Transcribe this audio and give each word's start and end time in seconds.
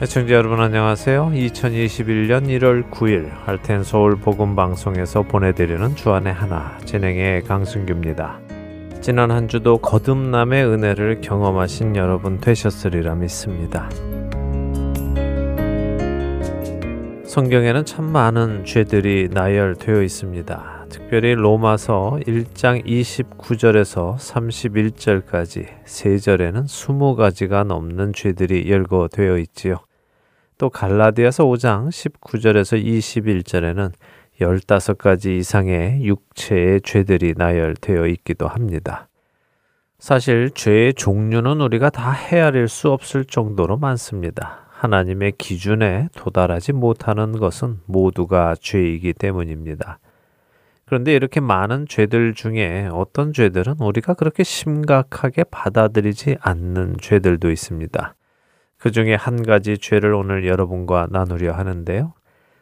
애청자 0.00 0.34
여러분 0.34 0.60
안녕하세요. 0.60 1.32
2021년 1.34 2.46
1월 2.46 2.88
9일 2.88 3.30
할텐 3.44 3.82
서울 3.82 4.14
복음 4.14 4.54
방송에서 4.54 5.22
보내드리는 5.22 5.96
주안의 5.96 6.32
하나 6.32 6.78
진행의 6.84 7.42
강승규입니다. 7.42 8.38
지난 9.00 9.32
한 9.32 9.48
주도 9.48 9.78
거듭남의 9.78 10.64
은혜를 10.66 11.20
경험하신 11.20 11.96
여러분 11.96 12.38
되셨으리라 12.38 13.16
믿습니다. 13.16 13.90
성경에는 17.26 17.84
참 17.84 18.04
많은 18.04 18.64
죄들이 18.64 19.30
나열되어 19.32 20.02
있습니다. 20.02 20.86
특별히 20.90 21.34
로마서 21.34 22.20
1장 22.24 22.86
29절에서 22.86 24.16
31절까지 24.16 25.66
세 25.84 26.18
절에는 26.18 26.66
20가지가 26.66 27.66
넘는 27.66 28.12
죄들이 28.12 28.70
열거되어 28.70 29.38
있지요. 29.38 29.87
또 30.58 30.70
갈라디아서 30.70 31.44
5장 31.44 31.88
19절에서 31.88 32.84
21절에는 32.84 33.92
15가지 34.40 35.38
이상의 35.38 36.04
육체의 36.04 36.80
죄들이 36.82 37.34
나열되어 37.36 38.06
있기도 38.08 38.48
합니다. 38.48 39.08
사실 39.98 40.50
죄의 40.50 40.94
종류는 40.94 41.60
우리가 41.60 41.90
다 41.90 42.12
헤아릴 42.12 42.68
수 42.68 42.90
없을 42.90 43.24
정도로 43.24 43.76
많습니다. 43.78 44.66
하나님의 44.70 45.32
기준에 45.38 46.08
도달하지 46.14 46.72
못하는 46.72 47.32
것은 47.32 47.80
모두가 47.86 48.54
죄이기 48.60 49.12
때문입니다. 49.14 49.98
그런데 50.86 51.14
이렇게 51.14 51.40
많은 51.40 51.86
죄들 51.88 52.34
중에 52.34 52.88
어떤 52.92 53.32
죄들은 53.32 53.76
우리가 53.80 54.14
그렇게 54.14 54.42
심각하게 54.42 55.44
받아들이지 55.50 56.36
않는 56.40 56.96
죄들도 57.00 57.50
있습니다. 57.50 58.14
그 58.78 58.92
중에 58.92 59.14
한 59.14 59.42
가지 59.42 59.76
죄를 59.76 60.14
오늘 60.14 60.46
여러분과 60.46 61.08
나누려 61.10 61.52
하는데요. 61.52 62.12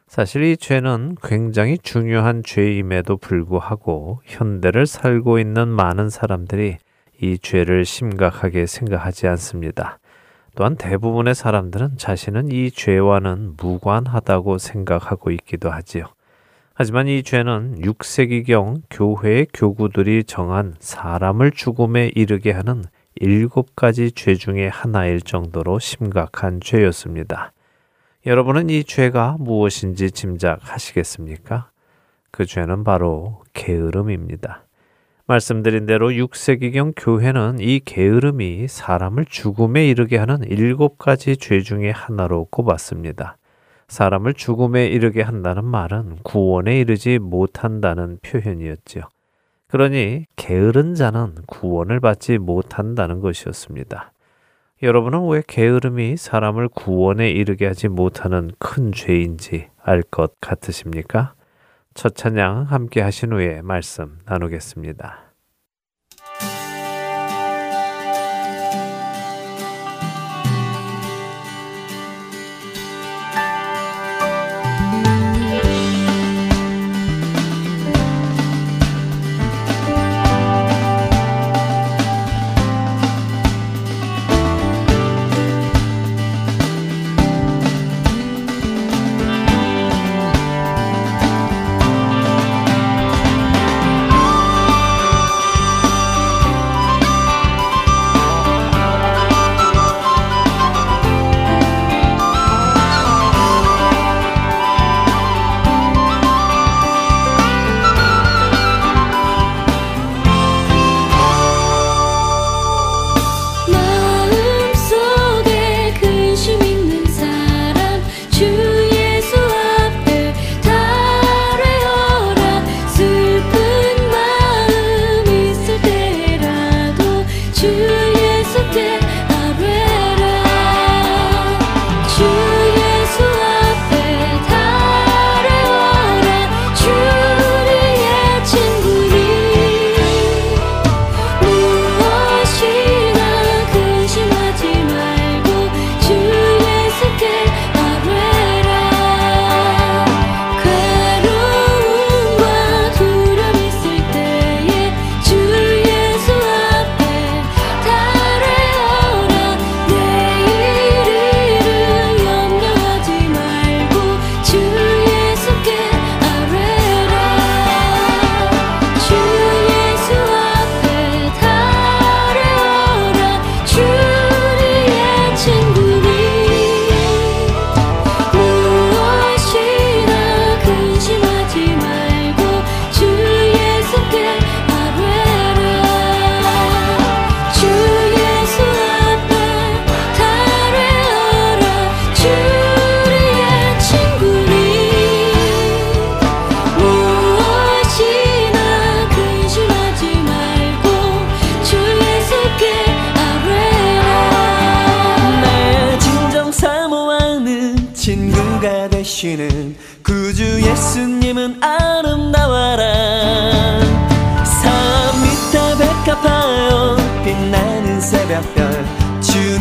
사실 0.08 0.44
이 0.44 0.56
죄는 0.56 1.16
굉장히 1.22 1.76
중요한 1.78 2.42
죄임에도 2.42 3.18
불구하고 3.18 4.20
현대를 4.24 4.86
살고 4.86 5.38
있는 5.38 5.68
많은 5.68 6.08
사람들이 6.08 6.78
이 7.20 7.38
죄를 7.38 7.84
심각하게 7.84 8.66
생각하지 8.66 9.26
않습니다. 9.28 9.98
또한 10.54 10.76
대부분의 10.76 11.34
사람들은 11.34 11.98
자신은 11.98 12.50
이 12.50 12.70
죄와는 12.70 13.54
무관하다고 13.58 14.56
생각하고 14.56 15.30
있기도 15.32 15.70
하지요. 15.70 16.06
하지만 16.72 17.08
이 17.08 17.22
죄는 17.22 17.80
6세기경 17.80 18.82
교회의 18.88 19.48
교구들이 19.52 20.24
정한 20.24 20.74
사람을 20.78 21.50
죽음에 21.50 22.10
이르게 22.14 22.52
하는 22.52 22.84
일곱 23.18 23.74
가지 23.76 24.12
죄 24.12 24.34
중의 24.34 24.68
하나일 24.68 25.22
정도로 25.22 25.78
심각한 25.78 26.60
죄였습니다. 26.60 27.52
여러분은 28.26 28.68
이 28.68 28.84
죄가 28.84 29.36
무엇인지 29.38 30.10
짐작하시겠습니까? 30.10 31.70
그 32.30 32.44
죄는 32.44 32.84
바로 32.84 33.42
게으름입니다. 33.54 34.64
말씀드린 35.26 35.86
대로 35.86 36.10
6세기경 36.10 36.92
교회는 36.96 37.58
이 37.60 37.80
게으름이 37.80 38.68
사람을 38.68 39.24
죽음에 39.24 39.88
이르게 39.88 40.18
하는 40.18 40.44
일곱 40.44 40.98
가지 40.98 41.36
죄 41.36 41.60
중의 41.60 41.92
하나로 41.92 42.44
꼽았습니다. 42.50 43.38
사람을 43.88 44.34
죽음에 44.34 44.86
이르게 44.86 45.22
한다는 45.22 45.64
말은 45.64 46.18
구원에 46.22 46.78
이르지 46.80 47.18
못한다는 47.18 48.18
표현이었지요. 48.22 49.04
그러니 49.68 50.26
게으른 50.36 50.94
자는 50.94 51.34
구원을 51.46 52.00
받지 52.00 52.38
못한다는 52.38 53.20
것이었습니다. 53.20 54.12
여러분은 54.82 55.28
왜 55.28 55.42
게으름이 55.46 56.16
사람을 56.16 56.68
구원에 56.68 57.30
이르게 57.30 57.66
하지 57.66 57.88
못하는 57.88 58.50
큰 58.58 58.92
죄인지 58.92 59.68
알 59.82 60.02
것 60.02 60.34
같으십니까? 60.40 61.34
첫 61.94 62.14
찬양 62.14 62.64
함께 62.64 63.00
하신 63.00 63.32
후에 63.32 63.62
말씀 63.62 64.18
나누겠습니다. 64.26 65.25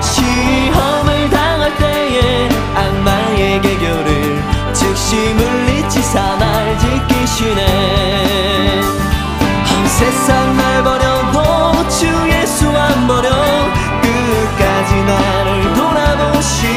시험을 0.00 1.30
당할 1.30 1.76
때에 1.76 2.48
악마의 2.74 3.60
개교를 3.60 4.42
즉시 4.72 5.16
물리치사 5.34 6.36
날 6.36 6.78
지키시네. 6.78 8.80
세상 9.86 10.56
날 10.56 10.82
버려도 10.82 11.88
주 11.88 12.06
예수 12.30 12.68
안 12.68 13.06
버려 13.06 13.30
끝까지 14.02 14.94
나를 15.04 15.74
돌아보시니 15.74 16.74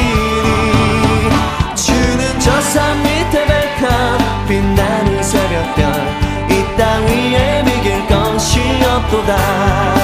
주는 1.74 2.40
저 2.40 2.60
산 2.60 3.02
밑에 3.02 3.46
백합 3.46 4.46
빛나는 4.46 5.22
새벽별 5.22 5.90
이 6.50 6.76
땅 6.76 7.06
위에 7.06 7.64
비길 7.64 8.06
것이 8.06 8.60
없도다 8.84 9.97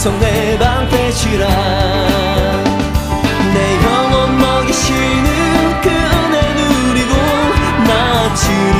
산속 0.00 0.18
내 0.18 0.58
방패시라. 0.58 1.46
내 3.52 3.84
영혼 3.84 4.38
먹이시는 4.38 5.80
그 5.82 5.90
은혜 5.90 6.54
누리고 6.54 7.14
나 7.86 8.34
주를 8.34 8.79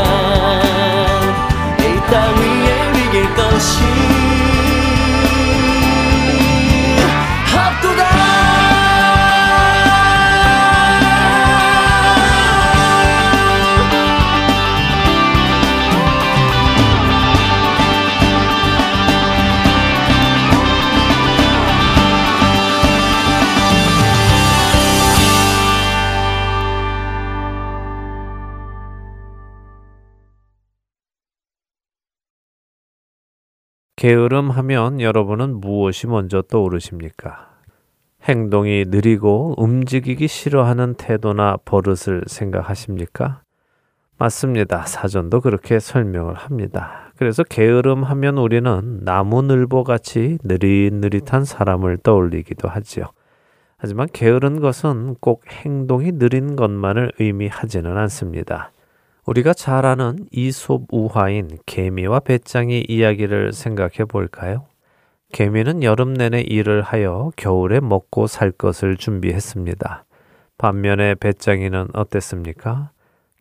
없 0.00 0.71
게으름 34.02 34.50
하면 34.50 35.00
여러분은 35.00 35.60
무엇이 35.60 36.08
먼저 36.08 36.42
떠오르십니까? 36.42 37.50
행동이 38.24 38.86
느리고 38.88 39.54
움직이기 39.56 40.26
싫어하는 40.26 40.94
태도나 40.94 41.58
버릇을 41.64 42.24
생각하십니까? 42.26 43.42
맞습니다. 44.18 44.86
사전도 44.86 45.40
그렇게 45.40 45.78
설명을 45.78 46.34
합니다. 46.34 47.12
그래서 47.16 47.44
게으름 47.44 48.02
하면 48.02 48.38
우리는 48.38 48.98
나무늘보 49.04 49.84
같이 49.84 50.36
느릿느릿한 50.42 51.44
사람을 51.44 51.98
떠올리기도 51.98 52.68
하지요. 52.68 53.04
하지만 53.76 54.08
게으른 54.12 54.58
것은 54.58 55.14
꼭 55.20 55.44
행동이 55.48 56.18
느린 56.18 56.56
것만을 56.56 57.12
의미하지는 57.20 57.96
않습니다. 57.98 58.72
우리가 59.24 59.54
잘 59.54 59.86
아는 59.86 60.26
이솝 60.32 60.86
우화인 60.90 61.48
개미와 61.64 62.20
배짱이 62.20 62.86
이야기를 62.88 63.52
생각해 63.52 64.04
볼까요? 64.08 64.66
개미는 65.32 65.84
여름 65.84 66.12
내내 66.12 66.40
일을 66.40 66.82
하여 66.82 67.30
겨울에 67.36 67.78
먹고 67.80 68.26
살 68.26 68.50
것을 68.50 68.96
준비했습니다. 68.96 70.04
반면에 70.58 71.14
배짱이는 71.14 71.88
어땠습니까? 71.94 72.90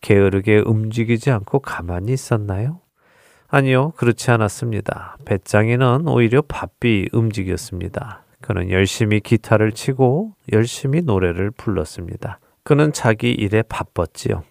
게으르게 0.02 0.60
움직이지 0.60 1.32
않고 1.32 1.60
가만히 1.60 2.14
있었나요? 2.14 2.80
아니요, 3.48 3.92
그렇지 3.98 4.32
않았습니다. 4.32 5.18
배짱이는 5.26 6.08
오히려 6.08 6.42
바삐 6.44 7.10
움직였습니다. 7.12 8.24
그는 8.40 8.70
열심히 8.70 9.20
기타를 9.20 9.72
치고 9.74 10.36
열심히 10.54 11.02
노래를 11.02 11.52
불렀습니다. 11.52 12.40
그는 12.64 12.94
자기 12.94 13.32
일에 13.32 13.64
바빴지요. 13.64 14.44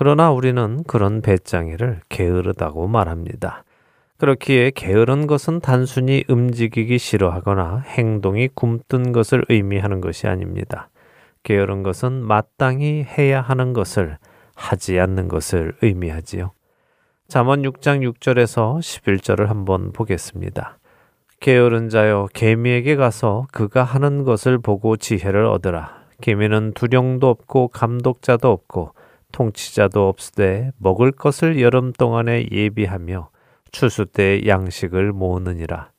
그러나 0.00 0.30
우리는 0.30 0.84
그런 0.84 1.22
배짱이를 1.22 2.02
게으르다고 2.08 2.86
말합니다. 2.86 3.64
그렇기에 4.18 4.70
게으른 4.70 5.26
것은 5.26 5.58
단순히 5.58 6.22
움직이기 6.28 6.98
싫어하거나 6.98 7.78
행동이 7.78 8.48
굼뜬 8.54 9.10
것을 9.10 9.44
의미하는 9.48 10.00
것이 10.00 10.28
아닙니다. 10.28 10.88
게으른 11.42 11.82
것은 11.82 12.12
마땅히 12.12 13.02
해야 13.02 13.40
하는 13.40 13.72
것을 13.72 14.18
하지 14.54 15.00
않는 15.00 15.26
것을 15.26 15.74
의미하지요. 15.82 16.52
잠언 17.26 17.62
6장 17.62 18.08
6절에서 18.08 18.78
11절을 18.78 19.46
한번 19.46 19.90
보겠습니다. 19.90 20.78
게으른 21.40 21.88
자여 21.88 22.28
개미에게 22.34 22.94
가서 22.94 23.48
그가 23.50 23.82
하는 23.82 24.22
것을 24.22 24.58
보고 24.58 24.96
지혜를 24.96 25.44
얻으라. 25.46 26.04
개미는 26.20 26.74
두령도 26.74 27.28
없고 27.28 27.66
감독자도 27.66 28.48
없고 28.48 28.92
통치자도 29.32 30.08
없으되 30.08 30.72
먹을 30.78 31.12
것을 31.12 31.60
여름 31.60 31.92
동안에 31.92 32.48
예비하며 32.50 33.30
추수 33.70 34.06
때 34.06 34.42
양식을 34.46 35.12
모으느니라. 35.12 35.90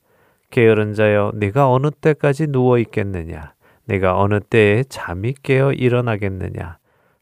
게으른 0.50 0.94
자여 0.94 1.32
네가 1.36 1.72
어느 1.72 1.92
때까지 1.92 2.48
누워 2.48 2.80
있겠느냐? 2.80 3.54
네가 3.86 4.20
어느 4.20 4.40
때에 4.40 4.84
잠이 4.84 5.36
깨어 5.44 5.74
일어나겠느냐? 5.74 6.78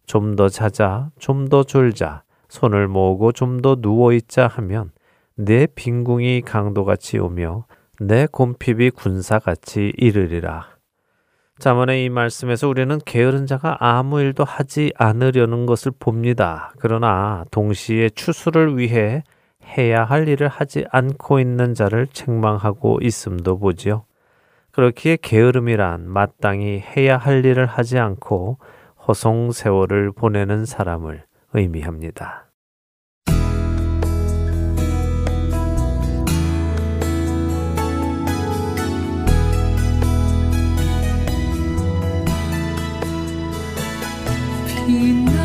좀 0.06 0.36
더 0.38 0.48
자자, 0.48 1.10
좀 1.20 1.50
더 1.50 1.64
졸자, 1.64 2.24
손을 2.48 2.88
모으고 2.88 3.34
좀 3.34 3.62
더 3.62 3.76
누워 3.76 4.14
있자 4.14 4.48
하면 4.48 4.92
내 5.36 5.68
빈궁이 5.68 6.42
강도같이 6.42 7.20
오며 7.20 7.66
내 8.00 8.26
곰핍이 8.26 8.92
군사같이 8.92 9.94
이르리라. 9.98 10.77
자문의 11.60 12.06
이 12.06 12.10
말씀에서 12.10 12.68
우리는 12.68 13.00
게으른 13.04 13.48
자가 13.48 13.78
아무 13.80 14.22
일도 14.22 14.44
하지 14.44 14.92
않으려는 14.96 15.66
것을 15.66 15.92
봅니다. 16.00 16.72
그러나 16.80 17.46
동시에 17.52 18.10
추수를 18.10 18.78
위해 18.78 19.24
해야 19.78 20.04
할 20.04 20.28
일을 20.28 20.48
하지 20.48 20.86
않고 20.92 21.40
있는 21.40 21.74
자를 21.74 22.08
책망하고 22.08 23.00
있음도 23.02 23.58
보지요. 23.58 24.06
그렇기에 24.72 25.18
게으름이란 25.22 26.08
마땅히 26.08 26.84
해야 26.96 27.18
할 27.18 27.44
일을 27.44 27.66
하지 27.66 27.98
않고 27.98 28.60
허송 29.08 29.52
세월을 29.52 30.12
보내는 30.12 30.66
사람을 30.66 31.24
의미합니다. 31.54 32.47
빛 44.88 45.37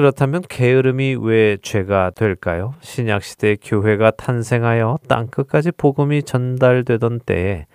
그렇다면 0.00 0.40
게으름이 0.48 1.18
왜 1.20 1.58
죄가 1.60 2.12
될까요? 2.14 2.72
신약 2.80 3.22
시대 3.22 3.54
교회가 3.62 4.12
탄생하여 4.12 4.96
땅 5.08 5.26
끝까지 5.26 5.72
복음이 5.72 6.22
전달되던 6.22 7.20
때에 7.26 7.66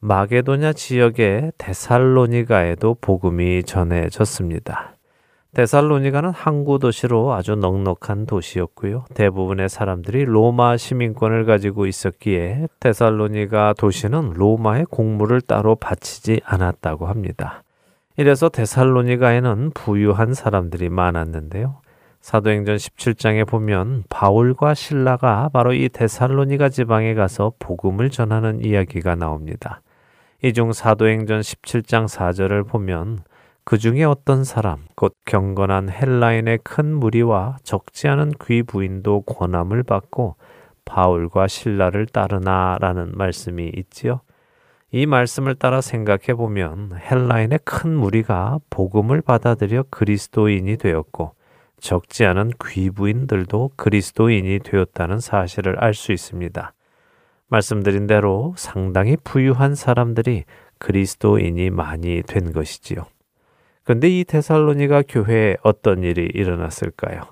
마게도냐 0.00 0.72
지역의 0.72 1.52
데살로니가에도 1.58 2.96
복음이 3.02 3.64
전해졌습니다. 3.64 4.94
데살로니가는 5.52 6.30
항구 6.30 6.78
도시로 6.78 7.34
아주 7.34 7.54
넉넉한 7.54 8.24
도시였고요. 8.24 9.04
대부분의 9.12 9.68
사람들이 9.68 10.24
로마 10.24 10.78
시민권을 10.78 11.44
가지고 11.44 11.84
있었기에 11.84 12.68
데살로니가 12.80 13.74
도시는 13.76 14.30
로마의 14.32 14.86
공물을 14.86 15.42
따로 15.42 15.74
바치지 15.74 16.40
않았다고 16.46 17.08
합니다. 17.08 17.63
이래서 18.16 18.48
데살로니가에는 18.48 19.72
부유한 19.74 20.34
사람들이 20.34 20.88
많았는데요. 20.88 21.80
사도행전 22.20 22.76
17장에 22.76 23.46
보면 23.46 24.04
바울과 24.08 24.74
신라가 24.74 25.50
바로 25.52 25.74
이 25.74 25.88
데살로니가 25.88 26.68
지방에 26.70 27.14
가서 27.14 27.52
복음을 27.58 28.10
전하는 28.10 28.64
이야기가 28.64 29.14
나옵니다. 29.16 29.80
이 30.42 30.52
중 30.52 30.72
사도행전 30.72 31.40
17장 31.40 32.06
4절을 32.06 32.68
보면 32.68 33.20
그 33.64 33.78
중에 33.78 34.04
어떤 34.04 34.44
사람, 34.44 34.84
곧 34.94 35.14
경건한 35.24 35.88
헬라인의 35.90 36.58
큰 36.62 36.94
무리와 36.94 37.56
적지 37.62 38.08
않은 38.08 38.32
귀 38.46 38.62
부인도 38.62 39.22
권함을 39.22 39.82
받고 39.82 40.36
바울과 40.84 41.48
신라를 41.48 42.06
따르나라는 42.06 43.12
말씀이 43.14 43.72
있지요. 43.74 44.20
이 44.96 45.06
말씀을 45.06 45.56
따라 45.56 45.80
생각해 45.80 46.34
보면 46.36 46.92
헬라인의 46.96 47.58
큰 47.64 47.96
무리가 47.96 48.60
복음을 48.70 49.22
받아들여 49.22 49.86
그리스도인이 49.90 50.76
되었고 50.76 51.32
적지 51.80 52.24
않은 52.24 52.52
귀부인들도 52.64 53.72
그리스도인이 53.74 54.60
되었다는 54.60 55.18
사실을 55.18 55.82
알 55.82 55.94
수 55.94 56.12
있습니다. 56.12 56.72
말씀드린 57.48 58.06
대로 58.06 58.54
상당히 58.56 59.16
부유한 59.16 59.74
사람들이 59.74 60.44
그리스도인이 60.78 61.70
많이 61.70 62.22
된 62.22 62.52
것이지요. 62.52 63.04
그런데 63.82 64.08
이 64.08 64.22
데살로니가 64.22 65.02
교회에 65.08 65.56
어떤 65.64 66.04
일이 66.04 66.22
일어났을까요? 66.32 67.22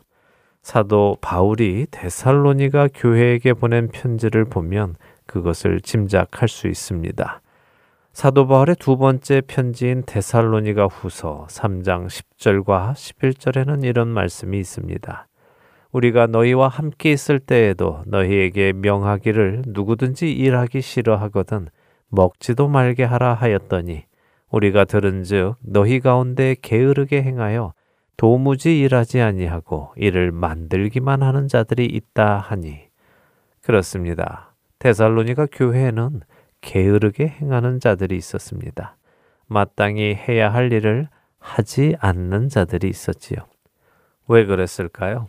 사도 0.62 1.16
바울이 1.20 1.86
데살로니가 1.92 2.88
교회에게 2.92 3.52
보낸 3.52 3.86
편지를 3.86 4.46
보면 4.46 4.96
그것을 5.26 5.80
짐작할 5.80 6.48
수 6.48 6.66
있습니다. 6.66 7.40
사도 8.12 8.46
바울의 8.46 8.76
두 8.78 8.98
번째 8.98 9.40
편지인 9.40 10.02
데살로니가 10.04 10.84
후서 10.86 11.46
3장 11.48 12.08
10절과 12.08 12.92
11절에는 12.92 13.84
이런 13.84 14.08
말씀이 14.08 14.58
있습니다. 14.58 15.28
우리가 15.92 16.26
너희와 16.26 16.68
함께 16.68 17.10
있을 17.10 17.38
때에도 17.38 18.02
너희에게 18.06 18.74
명하기를 18.74 19.62
누구든지 19.68 20.30
일하기 20.30 20.82
싫어하거든 20.82 21.68
먹지도 22.08 22.68
말게 22.68 23.02
하라 23.04 23.32
하였더니 23.32 24.04
우리가 24.50 24.84
들은즉 24.84 25.56
너희 25.62 25.98
가운데 25.98 26.54
게으르게 26.60 27.22
행하여 27.22 27.72
도무지 28.18 28.78
일하지 28.78 29.22
아니하고 29.22 29.94
이를 29.96 30.32
만들기만 30.32 31.22
하는 31.22 31.48
자들이 31.48 31.86
있다 31.86 32.36
하니 32.36 32.88
그렇습니다. 33.62 34.54
데살로니가 34.80 35.46
교회에는 35.50 36.20
게으르게 36.62 37.28
행하는 37.28 37.78
자들이 37.78 38.16
있었습니다. 38.16 38.96
마땅히 39.46 40.14
해야 40.14 40.52
할 40.52 40.72
일을 40.72 41.08
하지 41.38 41.94
않는 42.00 42.48
자들이 42.48 42.88
있었지요. 42.88 43.38
왜 44.28 44.46
그랬을까요? 44.46 45.28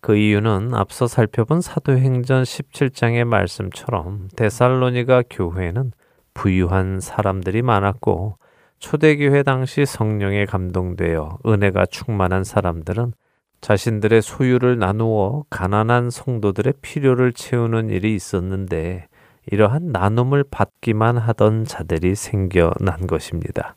그 0.00 0.16
이유는 0.16 0.74
앞서 0.74 1.08
살펴본 1.08 1.60
사도행전 1.60 2.44
17장의 2.44 3.24
말씀처럼 3.24 4.28
데살로니가 4.36 5.24
교회는 5.28 5.92
부유한 6.34 7.00
사람들이 7.00 7.62
많았고 7.62 8.38
초대교회 8.78 9.42
당시 9.42 9.84
성령에 9.84 10.44
감동되어 10.44 11.38
은혜가 11.44 11.86
충만한 11.86 12.44
사람들은 12.44 13.12
자신들의 13.60 14.22
소유를 14.22 14.78
나누어 14.78 15.44
가난한 15.50 16.10
성도들의 16.10 16.74
필요를 16.80 17.32
채우는 17.32 17.90
일이 17.90 18.14
있었는데 18.14 19.08
이러한 19.50 19.92
나눔을 19.92 20.44
받기만 20.50 21.18
하던 21.18 21.64
자들이 21.64 22.14
생겨난 22.14 23.06
것입니다. 23.06 23.76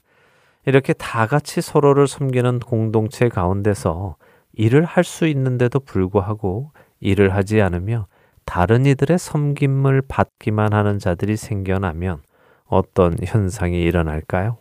이렇게 0.65 0.93
다 0.93 1.25
같이 1.25 1.61
서로를 1.61 2.07
섬기는 2.07 2.59
공동체 2.59 3.29
가운데서 3.29 4.15
일을 4.53 4.83
할 4.85 5.03
수 5.03 5.27
있는데도 5.27 5.79
불구하고 5.79 6.71
일을 6.99 7.33
하지 7.33 7.61
않으며 7.61 8.07
다른 8.45 8.85
이들의 8.85 9.17
섬김을 9.17 10.03
받기만 10.07 10.73
하는 10.73 10.99
자들이 10.99 11.37
생겨나면 11.37 12.21
어떤 12.65 13.15
현상이 13.23 13.81
일어날까요? 13.81 14.57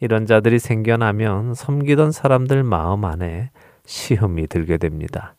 이런 0.00 0.26
자들이 0.26 0.58
생겨나면 0.58 1.54
섬기던 1.54 2.12
사람들 2.12 2.62
마음 2.62 3.04
안에 3.04 3.50
시험이 3.86 4.46
들게 4.46 4.76
됩니다. 4.76 5.34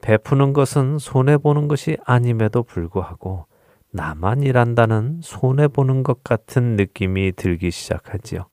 베푸는 0.00 0.52
것은 0.52 0.98
손해보는 0.98 1.68
것이 1.68 1.96
아님에도 2.04 2.62
불구하고 2.62 3.46
나만 3.92 4.42
일한다는 4.42 5.20
손해보는 5.22 6.02
것 6.02 6.24
같은 6.24 6.76
느낌이 6.76 7.32
들기 7.32 7.70
시작하지요. 7.70 8.46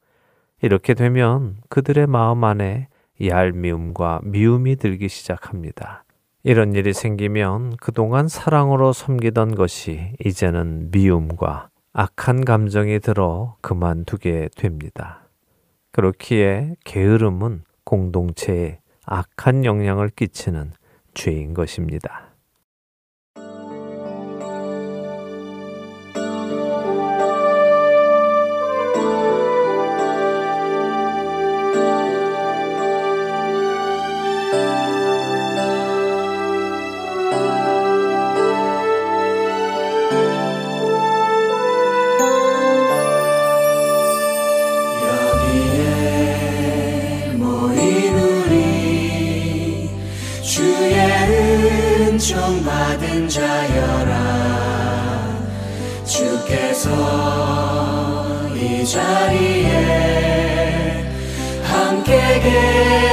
이렇게 0.62 0.94
되면 0.94 1.56
그들의 1.70 2.08
마음 2.08 2.44
안에 2.44 2.90
얄미움과 3.22 4.20
미움이 4.24 4.76
들기 4.76 5.08
시작합니다. 5.08 6.04
이런 6.44 6.74
일이 6.74 6.94
생기면 6.94 7.78
그동안 7.78 8.28
사랑으로 8.28 8.92
섬기던 8.92 9.56
것이 9.56 10.14
이제는 10.26 10.92
미움과 10.92 11.70
악한 11.94 12.44
감정이 12.44 13.00
들어 13.00 13.56
그만두게 13.62 14.50
됩니다. 14.56 15.28
그렇기에 15.92 16.76
게으름은 16.84 17.64
공동체에 17.86 18.80
악한 19.06 19.66
영향을 19.66 20.10
끼치는 20.10 20.72
죄인 21.14 21.54
것입니다. 21.54 22.29
자여라. 53.40 54.14
주께서 56.04 56.90
이 58.54 58.86
자리에 58.86 59.70
함께 61.64 62.42
계 62.42 63.09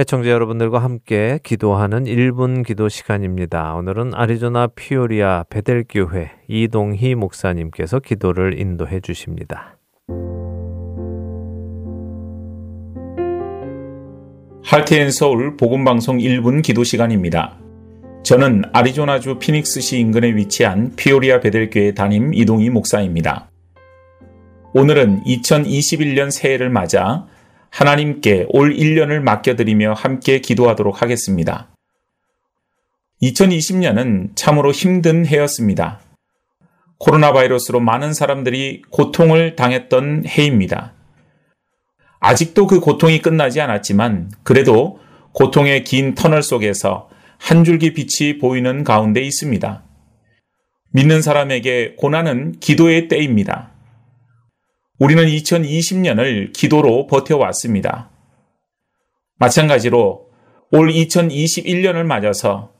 애청자 0.00 0.30
여러분들과 0.30 0.78
함께 0.78 1.38
기도하는 1.42 2.04
1분 2.04 2.64
기도 2.66 2.88
시간입니다. 2.88 3.74
오늘은 3.74 4.14
아리조나 4.14 4.68
피오리아 4.68 5.44
베델교회 5.50 6.30
이동희 6.48 7.14
목사님께서 7.16 8.00
기도를 8.00 8.58
인도해 8.58 9.00
주십니다. 9.00 9.76
할테인 14.64 15.10
서울 15.10 15.58
복음방송 15.58 16.16
1분 16.16 16.62
기도 16.62 16.82
시간입니다. 16.82 17.58
저는 18.22 18.62
아리조나주 18.72 19.38
피닉스시 19.38 19.98
인근에 19.98 20.34
위치한 20.34 20.94
피오리아 20.96 21.40
베델교회 21.40 21.92
담임 21.92 22.32
이동희 22.32 22.70
목사입니다. 22.70 23.50
오늘은 24.72 25.24
2021년 25.24 26.30
새해를 26.30 26.70
맞아 26.70 27.26
하나님께 27.70 28.46
올 28.50 28.74
1년을 28.74 29.20
맡겨드리며 29.20 29.94
함께 29.94 30.40
기도하도록 30.40 31.02
하겠습니다. 31.02 31.68
2020년은 33.22 34.34
참으로 34.34 34.72
힘든 34.72 35.26
해였습니다. 35.26 36.00
코로나 36.98 37.32
바이러스로 37.32 37.80
많은 37.80 38.12
사람들이 38.12 38.82
고통을 38.90 39.56
당했던 39.56 40.24
해입니다. 40.26 40.94
아직도 42.18 42.66
그 42.66 42.80
고통이 42.80 43.22
끝나지 43.22 43.60
않았지만 43.60 44.30
그래도 44.42 45.00
고통의 45.32 45.84
긴 45.84 46.14
터널 46.14 46.42
속에서 46.42 47.08
한 47.38 47.64
줄기 47.64 47.94
빛이 47.94 48.38
보이는 48.38 48.84
가운데 48.84 49.22
있습니다. 49.22 49.82
믿는 50.92 51.22
사람에게 51.22 51.94
고난은 51.96 52.58
기도의 52.60 53.08
때입니다. 53.08 53.69
우리는 55.00 55.24
2020년을 55.24 56.52
기도로 56.52 57.06
버텨왔습니다. 57.06 58.10
마찬가지로 59.38 60.28
올 60.72 60.92
2021년을 60.92 62.04
맞아서 62.04 62.70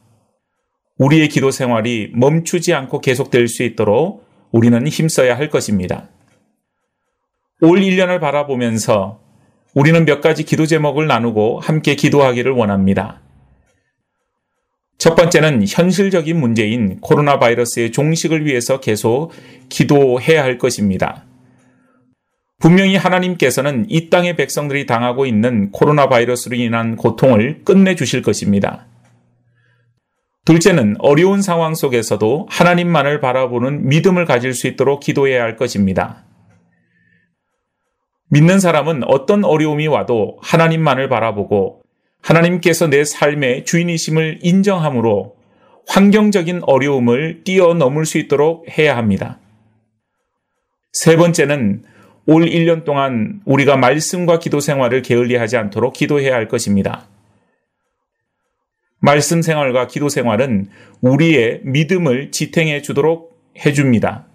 우리의 0.99 1.31
기도 1.31 1.51
생활이 1.51 2.13
멈추지 2.15 2.75
않고 2.75 3.01
계속될 3.01 3.49
수 3.49 3.63
있도록 3.63 4.27
우리는 4.53 4.87
힘써야 4.87 5.39
할 5.39 5.49
것입니다. 5.49 6.11
올 7.63 7.81
1년을 7.81 8.21
바라보면서 8.21 9.23
우리는 9.73 10.05
몇 10.05 10.21
가지 10.21 10.45
기도 10.45 10.67
제목을 10.67 11.07
나누고 11.07 11.61
함께 11.61 11.95
기도하기를 11.95 12.53
원합니다. 12.53 13.23
첫 14.99 15.15
번째는 15.15 15.65
현실적인 15.67 16.39
문제인 16.39 17.01
코로나 17.01 17.39
바이러스의 17.39 17.93
종식을 17.93 18.45
위해서 18.45 18.79
계속 18.79 19.33
기도해야 19.71 20.43
할 20.43 20.59
것입니다. 20.59 21.25
분명히 22.61 22.95
하나님께서는 22.97 23.87
이 23.89 24.11
땅의 24.11 24.37
백성들이 24.37 24.85
당하고 24.85 25.25
있는 25.25 25.71
코로나 25.73 26.09
바이러스로 26.09 26.57
인한 26.57 26.95
고통을 26.95 27.63
끝내 27.65 27.95
주실 27.97 28.21
것입니다. 28.21 28.87
둘째는 30.45 30.97
어려운 30.99 31.41
상황 31.41 31.75
속에서도 31.75 32.49
하나님만을 32.51 33.21
바라보는 33.21 33.89
믿음을 33.89 34.27
가질 34.27 34.53
수 34.53 34.67
있도록 34.67 35.01
기도해야 35.01 35.43
할 35.43 35.57
것입니다. 35.57 36.25
믿는 38.29 38.61
사람은 38.61 39.05
어떤 39.05 39.45
어려움이 39.45 39.87
와도 39.87 40.39
하나님만을 40.43 41.09
바라보고 41.09 41.81
하나님께서 42.23 42.89
내 42.89 43.05
삶의 43.05 43.65
주인이심을 43.65 44.41
인정함으로 44.43 45.35
환경적인 45.89 46.61
어려움을 46.65 47.43
뛰어넘을 47.45 48.05
수 48.05 48.19
있도록 48.19 48.67
해야 48.79 48.99
합니다. 48.99 49.39
세 50.93 51.17
번째는 51.17 51.85
올 52.33 52.45
1년 52.45 52.85
동안 52.85 53.41
우리가 53.45 53.77
말씀과 53.77 54.39
기도 54.39 54.61
생활을 54.61 55.03
게을리하지 55.03 55.57
않도록 55.57 55.95
기도해야 55.95 56.33
할 56.33 56.47
것입니다. 56.47 57.09
말씀 59.01 59.43
생활과 59.43 59.89
기도 59.89 60.09
생활은 60.09 60.69
우리의 61.01 61.63
믿음을 61.65 62.31
지탱해 62.31 62.83
주도록 62.83 63.37
해줍니다. 63.59 64.29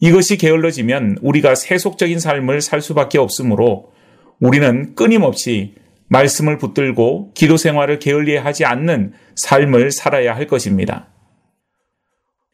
이것이 0.00 0.36
게을러지면 0.36 1.16
우리가 1.22 1.54
세속적인 1.54 2.20
삶을 2.20 2.60
살 2.60 2.82
수밖에 2.82 3.16
없으므로 3.16 3.90
우리는 4.38 4.94
끊임없이 4.94 5.74
말씀을 6.08 6.58
붙들고 6.58 7.32
기도 7.32 7.56
생활을 7.56 7.98
게을리 7.98 8.36
하지 8.36 8.66
않는 8.66 9.14
삶을 9.36 9.90
살아야 9.90 10.36
할 10.36 10.46
것입니다. 10.46 11.08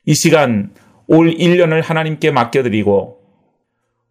이 0.07 0.14
시간 0.14 0.72
올 1.09 1.35
1년을 1.35 1.83
하나님께 1.83 2.31
맡겨드리고 2.31 3.23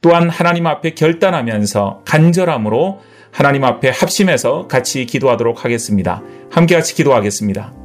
또한 0.03 0.29
하나님 0.29 0.67
앞에 0.67 0.95
결단하면서 0.95 2.01
간절함으로 2.05 3.01
하나님 3.31 3.63
앞에 3.63 3.89
합심해서 3.89 4.67
같이 4.67 5.05
기도하도록 5.05 5.63
하겠습니다. 5.63 6.21
함께 6.51 6.75
같이 6.75 6.93
기도하겠습니다. 6.93 7.82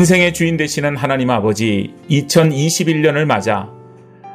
인생의 0.00 0.32
주인 0.32 0.56
되시는 0.56 0.96
하나님 0.96 1.28
아버지 1.28 1.94
2021년을 2.08 3.26
맞아 3.26 3.70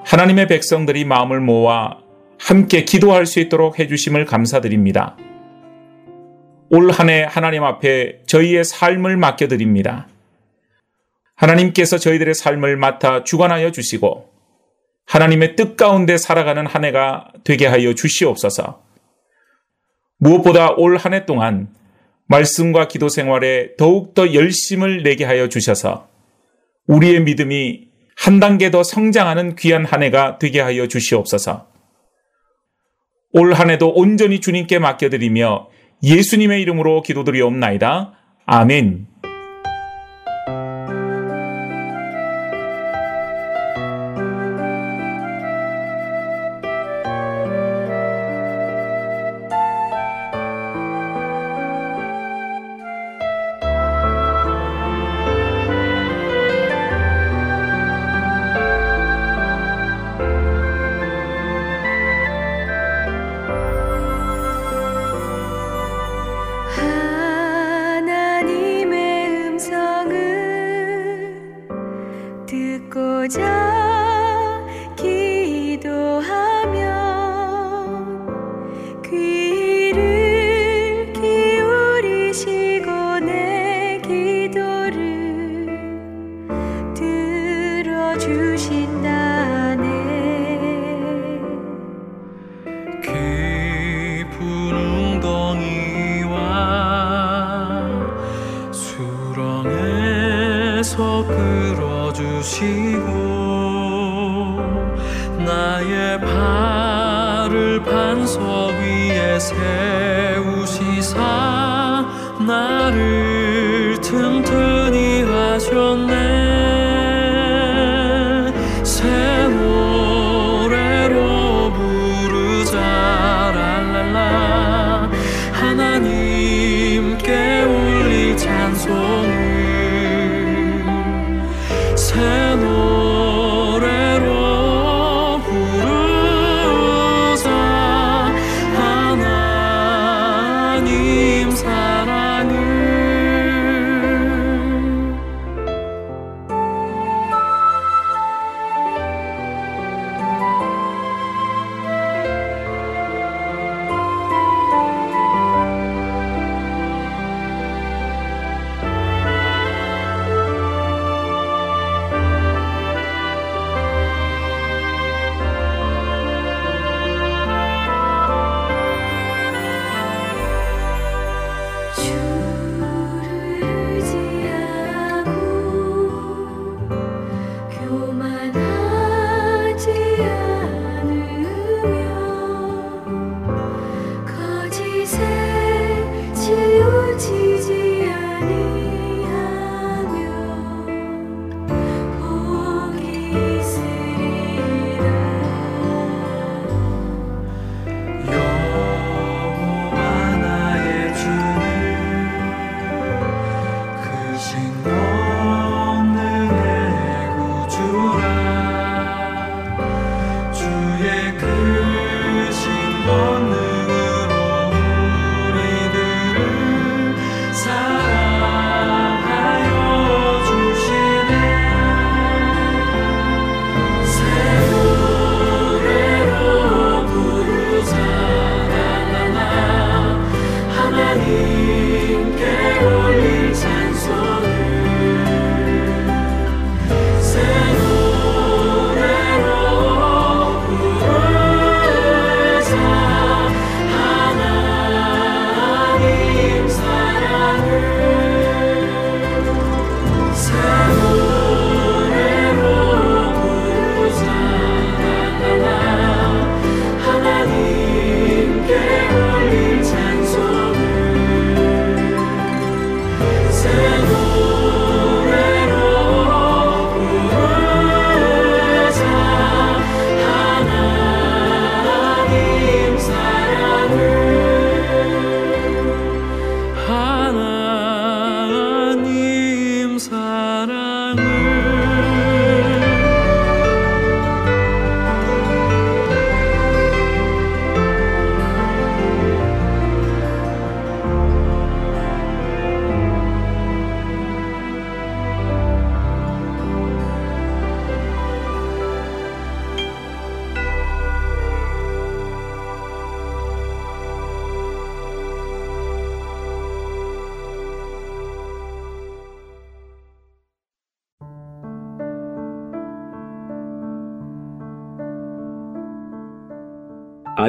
하나님의 0.05 0.47
백성들이 0.47 1.05
마음을 1.05 1.39
모아 1.39 1.97
함께 2.39 2.85
기도할 2.85 3.25
수 3.25 3.39
있도록 3.39 3.79
해주심을 3.79 4.25
감사드립니다. 4.25 5.17
올 6.69 6.91
한 6.91 7.09
해 7.09 7.23
하나님 7.27 7.63
앞에 7.63 8.21
저희의 8.27 8.63
삶을 8.63 9.17
맡겨드립니다. 9.17 10.07
하나님께서 11.35 11.97
저희들의 11.97 12.35
삶을 12.35 12.77
맡아 12.77 13.23
주관하여 13.23 13.71
주시고 13.71 14.29
하나님의 15.07 15.55
뜻 15.55 15.77
가운데 15.77 16.19
살아가는 16.19 16.67
한 16.67 16.85
해가 16.85 17.29
되게 17.43 17.65
하여 17.65 17.95
주시옵소서. 17.95 18.83
무엇보다 20.19 20.73
올 20.77 20.97
한 20.97 21.15
해 21.15 21.25
동안 21.25 21.69
말씀과 22.27 22.87
기도 22.87 23.09
생활에 23.09 23.75
더욱더 23.77 24.33
열심을 24.33 25.03
내게 25.03 25.25
하여 25.25 25.47
주셔서 25.47 26.09
우리의 26.87 27.21
믿음이 27.21 27.87
한 28.17 28.39
단계 28.39 28.71
더 28.71 28.83
성장하는 28.83 29.55
귀한 29.55 29.85
한 29.85 30.01
해가 30.03 30.37
되게 30.39 30.61
하여 30.61 30.87
주시옵소서. 30.87 31.67
올 33.33 33.53
한 33.53 33.69
해도 33.69 33.89
온전히 33.89 34.39
주님께 34.39 34.79
맡겨드리며 34.79 35.67
예수님의 36.03 36.61
이름으로 36.61 37.01
기도드리옵나이다. 37.01 38.13
아멘. 38.45 39.07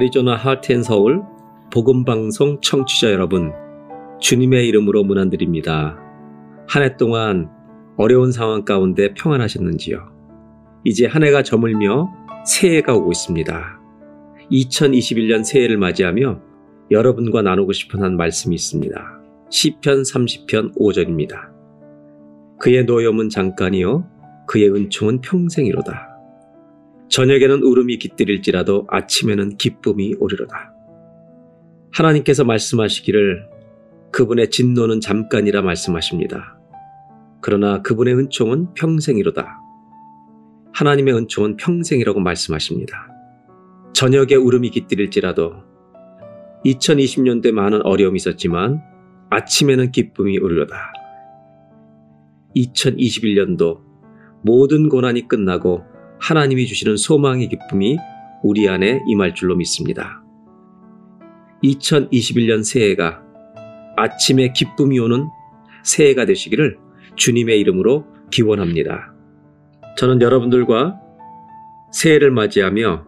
아리조나 0.06 0.36
하트앤 0.36 0.82
서울 0.82 1.22
복음방송 1.72 2.60
청취자 2.60 3.10
여러분, 3.10 3.52
주님의 4.20 4.68
이름으로 4.68 5.02
문안드립니다. 5.04 5.98
한 6.68 6.82
해 6.82 6.96
동안 6.96 7.50
어려운 7.96 8.30
상황 8.30 8.64
가운데 8.64 9.14
평안하셨는지요? 9.14 9.98
이제 10.84 11.06
한 11.06 11.24
해가 11.24 11.42
저물며 11.42 12.08
새해가 12.46 12.94
오고 12.94 13.10
있습니다. 13.10 13.80
2021년 14.52 15.42
새해를 15.44 15.76
맞이하며 15.76 16.40
여러분과 16.92 17.42
나누고 17.42 17.72
싶은 17.72 18.02
한 18.02 18.16
말씀이 18.16 18.54
있습니다. 18.54 19.20
10편 19.50 20.02
30편 20.02 20.76
5절입니다. 20.78 21.34
그의 22.60 22.84
노염은 22.84 23.28
잠깐이요, 23.28 24.06
그의 24.46 24.70
은총은 24.70 25.20
평생이로다. 25.20 26.15
저녁에는 27.08 27.62
울음이 27.62 27.98
깃들일지라도 27.98 28.86
아침에는 28.88 29.56
기쁨이 29.56 30.14
오리로다. 30.18 30.72
하나님께서 31.92 32.44
말씀하시기를 32.44 33.48
그분의 34.12 34.50
진노는 34.50 35.00
잠깐이라 35.00 35.62
말씀하십니다. 35.62 36.58
그러나 37.40 37.82
그분의 37.82 38.14
은총은 38.14 38.74
평생이로다. 38.74 39.60
하나님의 40.72 41.14
은총은 41.14 41.56
평생이라고 41.56 42.20
말씀하십니다. 42.20 43.08
저녁에 43.94 44.34
울음이 44.34 44.70
깃들일지라도 44.70 45.54
2020년도에 46.64 47.52
많은 47.52 47.82
어려움이 47.86 48.16
있었지만 48.16 48.82
아침에는 49.30 49.90
기쁨이 49.92 50.38
오리로다. 50.38 50.92
2021년도 52.56 53.80
모든 54.42 54.88
고난이 54.88 55.28
끝나고 55.28 55.95
하나님이 56.20 56.66
주시는 56.66 56.96
소망의 56.96 57.48
기쁨이 57.48 57.98
우리 58.42 58.68
안에 58.68 59.02
임할 59.06 59.34
줄로 59.34 59.56
믿습니다. 59.56 60.22
2021년 61.62 62.64
새해가 62.64 63.22
아침에 63.96 64.52
기쁨이 64.52 64.98
오는 64.98 65.26
새해가 65.84 66.26
되시기를 66.26 66.78
주님의 67.16 67.58
이름으로 67.60 68.06
기원합니다. 68.30 69.12
저는 69.96 70.20
여러분들과 70.20 71.00
새해를 71.92 72.30
맞이하며 72.30 73.04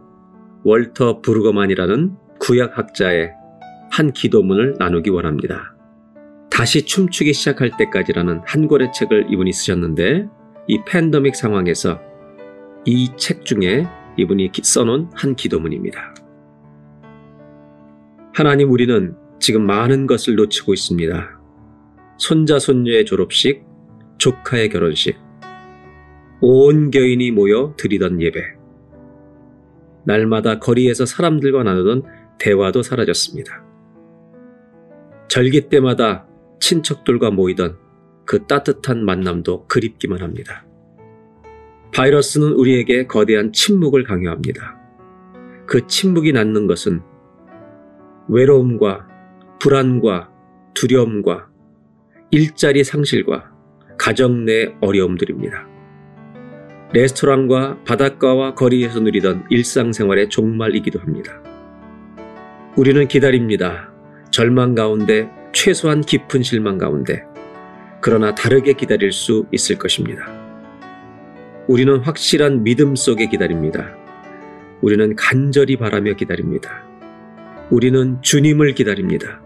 월터 0.64 1.21
부르거만이라는 1.21 2.16
구약학자의 2.40 3.33
한 3.90 4.12
기도문을 4.12 4.77
나누기 4.79 5.11
원합니다. 5.11 5.75
다시 6.51 6.85
춤추기 6.85 7.33
시작할 7.35 7.73
때까지라는 7.77 8.40
한 8.44 8.68
권의 8.68 8.92
책을 8.92 9.27
이분이 9.31 9.53
쓰셨는데 9.53 10.27
이 10.66 10.79
팬더믹 10.87 11.37
상황에서 11.37 12.01
이 12.85 13.11
책 13.17 13.45
중에 13.45 13.87
이분이 14.17 14.51
써놓은 14.62 15.11
한 15.14 15.35
기도문입니다. 15.37 16.14
하나님 18.35 18.71
우리는 18.71 19.17
지금 19.41 19.67
많은 19.67 20.07
것을 20.07 20.35
놓치고 20.37 20.75
있습니다. 20.75 21.41
손자 22.19 22.59
손녀의 22.59 23.05
졸업식, 23.05 23.64
조카의 24.19 24.69
결혼식, 24.71 25.17
온 26.41 26.91
교인이 26.91 27.31
모여 27.31 27.75
드리던 27.77 28.21
예배. 28.21 28.41
날마다 30.05 30.59
거리에서 30.59 31.05
사람들과 31.05 31.62
나누던 31.62 32.03
대화도 32.38 32.83
사라졌습니다. 32.83 33.64
절기 35.29 35.69
때마다 35.69 36.27
친척들과 36.61 37.31
모이던 37.31 37.77
그 38.25 38.47
따뜻한 38.47 39.05
만남도 39.05 39.67
그립기만 39.67 40.23
합니다. 40.23 40.64
바이러스는 41.92 42.53
우리에게 42.53 43.07
거대한 43.07 43.53
침묵을 43.53 44.05
강요합니다. 44.05 44.77
그 45.66 45.87
침묵이 45.87 46.33
낳는 46.33 46.66
것은 46.66 47.01
외로움과 48.29 49.07
불안과 49.59 50.31
두려움과 50.74 51.48
일자리 52.31 52.85
상실과 52.85 53.51
가정 53.98 54.44
내 54.44 54.74
어려움들입니다. 54.81 55.66
레스토랑과 56.92 57.83
바닷가와 57.85 58.55
거리에서 58.55 59.01
누리던 59.01 59.46
일상생활의 59.51 60.31
종말이기도 60.31 61.01
합니다. 61.01 61.42
우리는 62.77 63.07
기다립니다. 63.09 63.92
절망 64.31 64.74
가운데 64.74 65.29
최소한 65.53 66.01
깊은 66.01 66.42
실망 66.42 66.79
가운데 66.79 67.24
그러나 68.01 68.35
다르게 68.35 68.74
기다릴 68.74 69.11
수 69.12 69.46
있을 69.51 69.77
것입니다. 69.77 70.38
우리는 71.69 71.99
확실한 71.99 72.65
믿음 72.65 72.97
속에 72.97 73.27
기다립니다. 73.27 73.95
우리는 74.81 75.15
간절히 75.15 75.77
바라며 75.77 76.15
기다립니다. 76.15 76.83
우리는 77.71 78.23
주님을 78.23 78.73
기다립니다. 78.73 79.43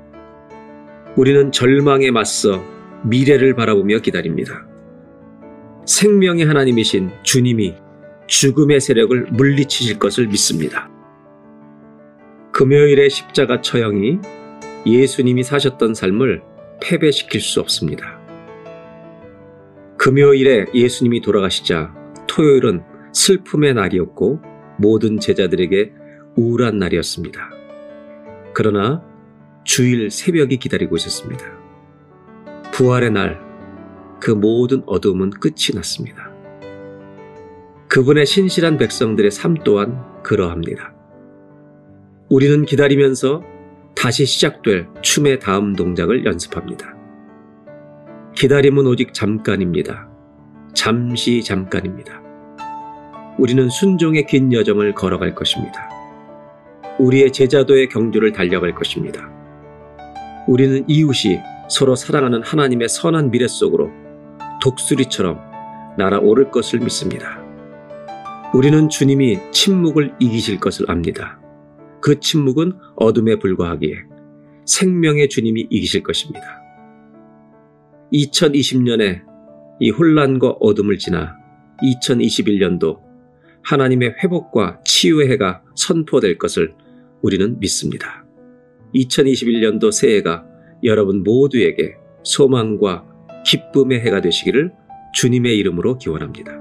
우리는 1.16 1.50
절망에 1.50 2.12
맞서 2.12 2.62
미래를 3.02 3.56
바라보며 3.56 3.98
기다립니다. 3.98 4.64
생명의 5.84 6.46
하나님이신 6.46 7.10
주님이 7.24 7.74
죽음의 8.28 8.80
세력을 8.80 9.26
물리치실 9.32 9.98
것을 9.98 10.28
믿습니다. 10.28 10.88
금요일의 12.52 13.10
십자가 13.10 13.60
처형이 13.60 14.20
예수님이 14.86 15.42
사셨던 15.42 15.94
삶을 15.94 16.42
패배시킬 16.80 17.40
수 17.40 17.58
없습니다. 17.58 18.20
금요일에 19.98 20.66
예수님이 20.72 21.20
돌아가시자 21.20 22.01
토요일은 22.32 22.82
슬픔의 23.12 23.74
날이었고 23.74 24.40
모든 24.78 25.20
제자들에게 25.20 25.92
우울한 26.36 26.78
날이었습니다. 26.78 27.50
그러나 28.54 29.02
주일 29.64 30.10
새벽이 30.10 30.56
기다리고 30.56 30.96
있었습니다. 30.96 31.44
부활의 32.72 33.10
날, 33.10 33.38
그 34.18 34.30
모든 34.30 34.82
어둠은 34.86 35.28
끝이 35.30 35.74
났습니다. 35.74 36.30
그분의 37.88 38.24
신실한 38.24 38.78
백성들의 38.78 39.30
삶 39.30 39.54
또한 39.62 40.22
그러합니다. 40.22 40.94
우리는 42.30 42.64
기다리면서 42.64 43.42
다시 43.94 44.24
시작될 44.24 44.88
춤의 45.02 45.38
다음 45.38 45.74
동작을 45.74 46.24
연습합니다. 46.24 46.96
기다림은 48.34 48.86
오직 48.86 49.12
잠깐입니다. 49.12 50.08
잠시 50.72 51.42
잠깐입니다. 51.42 52.21
우리는 53.38 53.68
순종의 53.68 54.26
긴 54.26 54.52
여정을 54.52 54.94
걸어갈 54.94 55.34
것입니다. 55.34 55.88
우리의 56.98 57.32
제자도의 57.32 57.88
경주를 57.88 58.32
달려갈 58.32 58.74
것입니다. 58.74 59.30
우리는 60.46 60.84
이웃이 60.86 61.38
서로 61.68 61.94
사랑하는 61.94 62.42
하나님의 62.42 62.88
선한 62.88 63.30
미래 63.30 63.46
속으로 63.48 63.90
독수리처럼 64.62 65.38
날아오를 65.96 66.50
것을 66.50 66.80
믿습니다. 66.80 67.40
우리는 68.54 68.88
주님이 68.88 69.38
침묵을 69.50 70.14
이기실 70.20 70.60
것을 70.60 70.90
압니다. 70.90 71.40
그 72.00 72.20
침묵은 72.20 72.74
어둠에 72.96 73.38
불과하기에 73.38 73.94
생명의 74.66 75.28
주님이 75.28 75.68
이기실 75.70 76.02
것입니다. 76.02 76.60
2020년에 78.12 79.22
이 79.80 79.90
혼란과 79.90 80.56
어둠을 80.60 80.98
지나 80.98 81.34
2021년도 81.82 83.11
하나님의 83.64 84.16
회복과 84.22 84.80
치유의 84.84 85.30
해가 85.32 85.62
선포될 85.74 86.38
것을 86.38 86.74
우리는 87.22 87.58
믿습니다. 87.58 88.24
2021년도 88.94 89.92
새해가 89.92 90.44
여러분 90.84 91.22
모두에게 91.22 91.96
소망과 92.24 93.06
기쁨의 93.46 94.00
해가 94.00 94.20
되시기를 94.20 94.72
주님의 95.14 95.56
이름으로 95.58 95.98
기원합니다. 95.98 96.60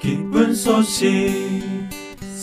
기쁜 0.00 0.54
소식 0.54 1.53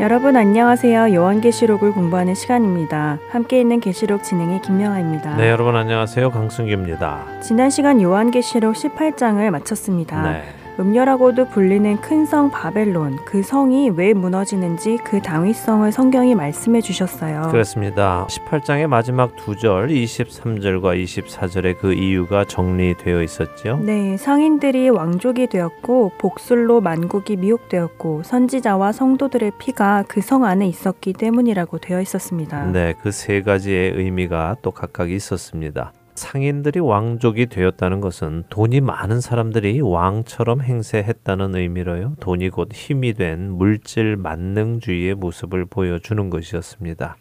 여러분 0.00 0.36
안녕하세요. 0.36 1.12
요한계시록을 1.12 1.90
공부하는 1.90 2.36
시간입니다. 2.36 3.18
함께 3.30 3.60
있는 3.60 3.80
계시록 3.80 4.22
진행의 4.22 4.62
김명아입니다. 4.62 5.36
네, 5.36 5.50
여러분 5.50 5.74
안녕하세요. 5.74 6.30
강승규입니다. 6.30 7.40
지난 7.40 7.68
시간 7.68 8.00
요한계시록 8.00 8.76
18장을 8.76 9.50
마쳤습니다. 9.50 10.22
네. 10.22 10.42
음녀라고도 10.78 11.48
불리는 11.48 12.00
큰 12.00 12.24
성 12.26 12.50
바벨론, 12.50 13.16
그 13.24 13.42
성이 13.42 13.88
왜 13.90 14.12
무너지는지 14.12 14.98
그 15.02 15.20
당위성을 15.22 15.90
성경이 15.90 16.34
말씀해 16.34 16.80
주셨어요. 16.82 17.48
그렇습니다. 17.50 18.26
18장의 18.28 18.86
마지막 18.86 19.34
두 19.36 19.56
절, 19.56 19.88
23절과 19.88 21.02
24절의 21.02 21.78
그 21.78 21.94
이유가 21.94 22.44
정리되어 22.44 23.22
있었죠. 23.22 23.78
네, 23.82 24.16
상인들이 24.16 24.90
왕족이 24.90 25.46
되었고 25.48 26.12
복술로 26.18 26.80
만국이 26.82 27.36
미혹되었고 27.36 28.22
선지자와 28.24 28.92
성도들의 28.92 29.52
피가 29.58 30.04
그 30.06 30.20
성 30.28 30.44
안에 30.44 30.66
있었기 30.66 31.14
때문이라고 31.14 31.78
되어 31.78 32.00
있었습니다. 32.02 32.66
네, 32.72 32.92
그 33.02 33.10
세 33.10 33.40
가지의 33.42 33.92
의미가 33.96 34.56
또 34.60 34.70
각각 34.70 35.10
있었습니다. 35.10 35.92
상인들이 36.18 36.80
왕족이 36.80 37.46
되었다는 37.46 38.00
것은 38.02 38.44
돈이 38.50 38.82
많은 38.82 39.22
사람들이 39.22 39.80
왕처럼 39.80 40.60
행세했다는 40.60 41.54
의미로요. 41.54 42.16
돈이 42.20 42.50
곧 42.50 42.70
힘이 42.74 43.14
된 43.14 43.52
물질 43.52 44.16
만능주의의 44.16 45.14
모습을 45.14 45.64
보여주는 45.64 46.28
것이었습니다. 46.28 47.16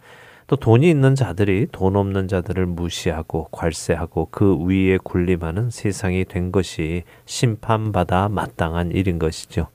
또 0.48 0.56
돈이 0.56 0.90
있는 0.90 1.14
자들이 1.14 1.68
돈 1.72 1.96
없는 1.96 2.28
자들을 2.28 2.66
무시하고 2.66 3.50
관세하고 3.52 4.30
그 4.32 4.58
위에 4.66 4.98
군림하는 5.04 5.70
세상이 5.70 6.26
된 6.26 6.52
것이 6.52 7.04
심판받아 7.26 8.30
마땅한 8.30 8.92
일인 8.92 9.20
것이죠. 9.20 9.68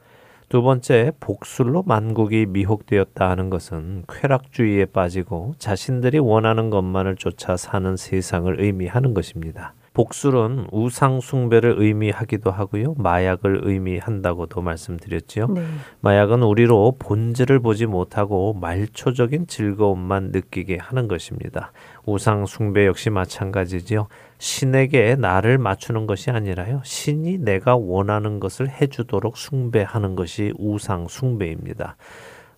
두 0.53 0.61
번째, 0.61 1.13
복술로 1.19 1.83
만국이 1.85 2.45
미혹되었다 2.45 3.31
하는 3.31 3.49
것은 3.49 4.05
쾌락주의에 4.07 4.85
빠지고 4.85 5.55
자신들이 5.57 6.19
원하는 6.19 6.69
것만을 6.69 7.17
쫓아 7.17 7.57
사는 7.57 7.97
세상을 7.97 8.61
의미하는 8.61 9.15
것입니다. 9.15 9.73
복술은 9.95 10.69
우상 10.73 11.21
숭배를 11.21 11.75
의미하기도 11.77 12.51
하고요. 12.51 12.95
마약을 12.97 13.61
의미한다고도 13.65 14.63
말씀드렸지요. 14.63 15.49
네. 15.49 15.63
마약은 16.01 16.43
우리로 16.43 16.97
본질을 16.99 17.61
보지 17.61 17.87
못하고 17.87 18.55
말초적인 18.55 19.47
즐거움만 19.49 20.31
느끼게 20.33 20.79
하는 20.81 21.09
것입니다. 21.09 21.73
우상 22.07 22.47
숭배 22.47 22.87
역시 22.87 23.11
마찬가지지요. 23.11 24.09
신에게 24.39 25.17
나를 25.17 25.59
맞추는 25.59 26.07
것이 26.07 26.31
아니라요. 26.31 26.81
신이 26.85 27.39
내가 27.39 27.77
원하는 27.77 28.41
것을 28.41 28.69
해주도록 28.69 29.37
숭배하는 29.37 30.17
것이 30.17 30.53
우상 30.59 31.07
숭배입니다. 31.09 31.97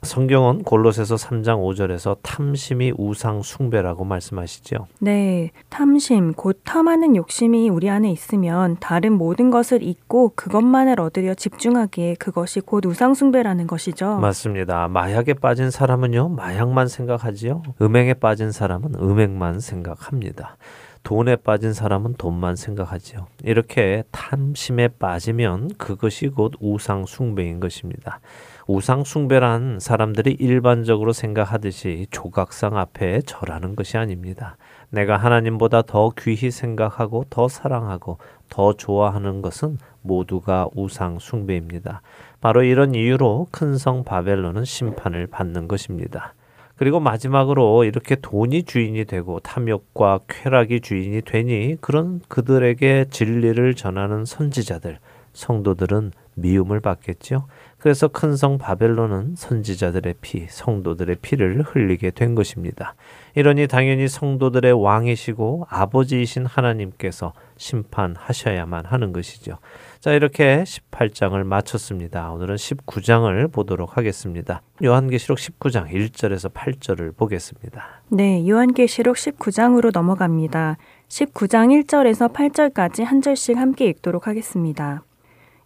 성경은 0.05 0.63
골로새서 0.63 1.17
3장 1.17 1.59
5절에서 1.59 2.19
탐심이 2.23 2.93
우상 2.97 3.43
숭배라고 3.43 4.05
말씀하시죠. 4.05 4.87
네, 5.01 5.51
탐심, 5.71 6.35
곧 6.35 6.61
탐하는 6.65 7.17
욕심이 7.17 7.69
우리 7.69 7.91
안에 7.91 8.11
있으면 8.11 8.77
다른 8.81 9.15
모든 9.15 9.51
것을 9.51 9.83
잊고 9.83 10.33
그것만을 10.37 11.01
얻으려 11.01 11.35
집중하기에 11.35 12.17
그것이 12.17 12.61
곧 12.61 12.87
우상 12.87 13.15
숭배라는 13.15 13.67
것이죠. 13.67 14.19
맞습니다. 14.19 14.89
마약에 14.89 15.35
빠진 15.35 15.71
사람은요, 15.71 16.29
마약만 16.29 16.89
생각하지요. 16.89 17.63
음행에 17.81 18.15
빠진 18.15 18.53
사람은 18.53 18.95
음행만 18.95 19.61
생각합니다. 19.61 20.57
돈에 21.05 21.37
빠진 21.37 21.75
사람은 21.75 22.15
돈만 22.15 22.57
생각하지요. 22.57 23.27
이렇게 23.45 24.03
탐심에 24.11 24.89
빠지면 24.89 25.69
그것이 25.77 26.29
곧 26.29 26.55
우상 26.61 27.05
숭배인 27.05 27.61
것입니다. 27.61 28.21
우상 28.67 29.05
숭배란 29.05 29.79
사람들이 29.79 30.37
일반적으로 30.41 31.13
생각하듯이 31.13 32.07
조각상 32.11 32.79
앞에 32.79 33.21
절하는 33.27 33.77
것이 33.77 33.99
아닙니다. 33.99 34.57
내가 34.89 35.19
하나님보다 35.19 35.83
더 35.83 36.13
귀히 36.19 36.51
생각하고 36.51 37.27
더 37.29 37.47
사랑하고 37.47 38.17
더 38.49 38.73
좋아하는 38.73 39.43
것은 39.43 39.77
모두가 40.01 40.69
우상 40.75 41.19
숭배입니다. 41.19 42.01
바로 42.41 42.63
이런 42.63 42.95
이유로 42.95 43.49
큰 43.51 43.77
성 43.77 44.03
바벨론은 44.03 44.65
심판을 44.65 45.27
받는 45.27 45.69
것입니다. 45.69 46.33
그리고 46.77 47.01
마지막으로 47.01 47.85
이렇게 47.85 48.17
돈이 48.17 48.63
주인이 48.63 49.05
되고 49.05 49.41
탐욕과 49.41 50.21
쾌락이 50.27 50.81
주인이 50.81 51.21
되니 51.23 51.77
그런 51.81 52.21
그들에게 52.29 53.07
진리를 53.11 53.75
전하는 53.75 54.25
선지자들, 54.25 54.99
성도들은 55.35 56.13
미움을 56.35 56.81
받겠죠. 56.81 57.47
그래서 57.85 58.09
큰 58.09 58.35
성 58.35 58.57
바벨론은 58.57 59.35
선지자들의 59.37 60.15
피, 60.23 60.47
성도들의 60.49 61.17
피를 61.21 61.61
흘리게 61.61 62.13
된 62.13 62.35
것입니다. 62.35 62.95
이러니 63.35 63.67
당연히 63.67 64.09
성도들의 64.09 64.73
왕이시고 64.73 65.67
아버지이신 65.69 66.47
하나님께서 66.47 67.35
심판하셔야만 67.59 68.87
하는 68.87 69.13
것이죠. 69.13 69.59
자, 70.01 70.15
이렇게 70.15 70.63
18장을 70.63 71.45
마쳤습니다. 71.45 72.31
오늘은 72.33 72.55
19장을 72.57 73.53
보도록 73.53 73.99
하겠습니다. 73.99 74.63
요한계시록 74.83 75.37
19장 75.37 75.91
1절에서 75.91 76.55
8절을 76.55 77.15
보겠습니다. 77.15 78.01
네, 78.09 78.49
요한계시록 78.49 79.17
19장으로 79.17 79.91
넘어갑니다. 79.93 80.79
19장 81.09 81.85
1절에서 81.85 82.33
8절까지 82.33 83.05
한 83.05 83.21
절씩 83.21 83.59
함께 83.59 83.85
읽도록 83.85 84.27
하겠습니다. 84.27 85.03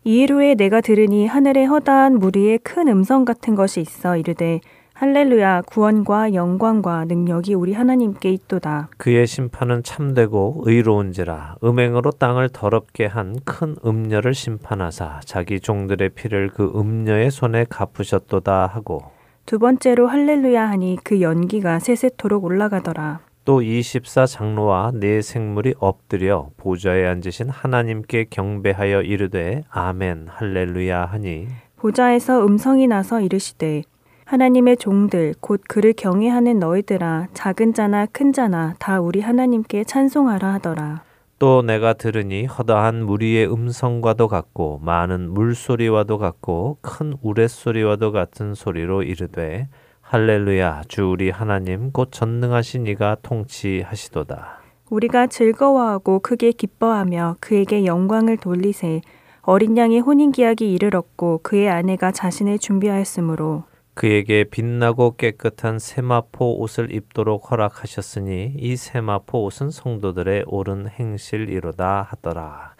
이일 0.04 0.32
후에 0.32 0.54
내가 0.54 0.80
들으니 0.80 1.26
하늘에 1.26 1.64
허다한 1.64 2.18
무리의 2.18 2.58
큰 2.58 2.88
음성 2.88 3.24
같은 3.24 3.54
것이 3.54 3.80
있어 3.80 4.16
이르되 4.16 4.60
할렐루야 4.94 5.62
구원과 5.62 6.34
영광과 6.34 7.04
능력이 7.04 7.54
우리 7.54 7.72
하나님께 7.72 8.30
있도다. 8.32 8.88
그의 8.96 9.28
심판은 9.28 9.84
참되고 9.84 10.62
의로운지라 10.66 11.56
음행으로 11.62 12.10
땅을 12.12 12.48
더럽게 12.52 13.06
한 13.06 13.36
큰 13.44 13.76
음녀를 13.84 14.34
심판하사 14.34 15.20
자기 15.24 15.60
종들의 15.60 16.08
피를 16.10 16.48
그 16.48 16.72
음녀의 16.74 17.30
손에 17.30 17.66
갚으셨도다 17.68 18.66
하고 18.66 19.02
두 19.46 19.58
번째로 19.60 20.08
할렐루야 20.08 20.68
하니 20.68 20.98
그 21.04 21.20
연기가 21.20 21.78
세세토록 21.78 22.44
올라가더라. 22.44 23.20
또 23.48 23.62
24장로와 23.62 24.94
네 24.94 25.22
생물이 25.22 25.72
엎드려 25.78 26.50
보좌에 26.58 27.06
앉으신 27.06 27.48
하나님께 27.48 28.26
경배하여 28.28 29.00
이르되 29.00 29.64
아멘 29.70 30.26
할렐루야 30.28 31.06
하니 31.06 31.48
보좌에서 31.76 32.44
음성이 32.44 32.86
나서 32.86 33.22
이르시되 33.22 33.84
하나님의 34.26 34.76
종들 34.76 35.32
곧 35.40 35.62
그를 35.66 35.94
경외하는 35.94 36.58
너희들아 36.58 37.28
작은 37.32 37.72
자나 37.72 38.04
큰 38.12 38.34
자나 38.34 38.74
다 38.78 39.00
우리 39.00 39.22
하나님께 39.22 39.84
찬송하라 39.84 40.52
하더라. 40.52 41.00
또 41.38 41.62
내가 41.62 41.94
들으니 41.94 42.44
허다한 42.44 43.06
무리의 43.06 43.50
음성과도 43.50 44.28
같고 44.28 44.80
많은 44.82 45.30
물소리와도 45.30 46.18
같고 46.18 46.76
큰 46.82 47.14
우레소리와도 47.22 48.12
같은 48.12 48.54
소리로 48.54 49.04
이르되 49.04 49.68
할렐루야 50.10 50.84
주 50.88 51.10
우리 51.10 51.28
하나님 51.28 51.92
곧 51.92 52.08
전능하신 52.10 52.86
이가 52.86 53.18
통치하시도다. 53.22 54.58
우리가 54.88 55.26
즐거워하고 55.26 56.20
크게 56.20 56.52
기뻐하며 56.52 57.36
그에게 57.40 57.84
영광을 57.84 58.38
돌리세 58.38 59.02
어린 59.42 59.76
양의 59.76 60.00
혼인 60.00 60.32
기약이 60.32 60.72
이르렀고 60.72 61.40
그의 61.42 61.68
아내가 61.68 62.10
자신을 62.10 62.58
준비하였으므로 62.58 63.64
그에게 63.92 64.44
빛나고 64.44 65.16
깨끗한 65.16 65.78
세마포 65.78 66.58
옷을 66.58 66.90
입도록 66.90 67.50
허락하셨으니 67.50 68.54
이 68.56 68.76
세마포 68.76 69.44
옷은 69.44 69.70
성도들의 69.70 70.44
옳은 70.46 70.88
행실이로다 70.88 72.06
하더라. 72.08 72.76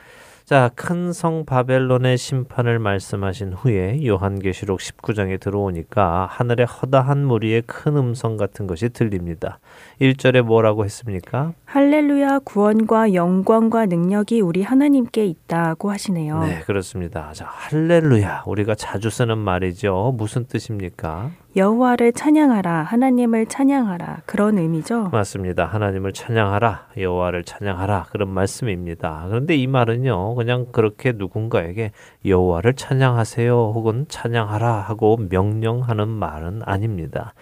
자, 0.48 0.70
큰 0.74 1.12
성 1.12 1.44
바벨론의 1.44 2.16
심판을 2.16 2.78
말씀하신 2.78 3.52
후에 3.52 4.06
요한계시록 4.06 4.78
19장에 4.78 5.38
들어오니까 5.38 6.26
하늘에 6.30 6.64
허다한 6.64 7.26
무리의 7.26 7.64
큰 7.66 7.98
음성 7.98 8.38
같은 8.38 8.66
것이 8.66 8.88
들립니다. 8.88 9.58
1절에 10.00 10.40
뭐라고 10.40 10.86
했습니까? 10.86 11.52
할렐루야 11.66 12.38
구원과 12.46 13.12
영광과 13.12 13.84
능력이 13.84 14.40
우리 14.40 14.62
하나님께 14.62 15.26
있다고 15.26 15.90
하시네요. 15.90 16.40
네, 16.44 16.60
그렇습니다. 16.60 17.30
자, 17.34 17.44
할렐루야. 17.46 18.44
우리가 18.46 18.74
자주 18.74 19.10
쓰는 19.10 19.36
말이죠. 19.36 20.14
무슨 20.16 20.46
뜻입니까? 20.46 21.30
여호와를 21.56 22.12
찬양하라 22.12 22.82
하나님을 22.82 23.46
찬양하라 23.46 24.22
그런 24.26 24.58
의미죠. 24.58 25.08
맞습니다. 25.08 25.64
하나님을 25.64 26.12
찬양하라, 26.12 26.88
여호와를 26.98 27.44
찬양하라 27.44 28.06
그런 28.10 28.28
말씀입니다. 28.28 29.24
그런데 29.28 29.56
이 29.56 29.66
말은요, 29.66 30.34
그냥 30.34 30.66
그렇게 30.72 31.12
누군가에게 31.12 31.92
여호와를 32.26 32.74
찬양하세요 32.74 33.72
혹은 33.74 34.04
찬양하라 34.08 34.72
하고 34.72 35.16
명령하는 35.16 36.06
말은 36.06 36.60
아닙니다. 36.64 37.32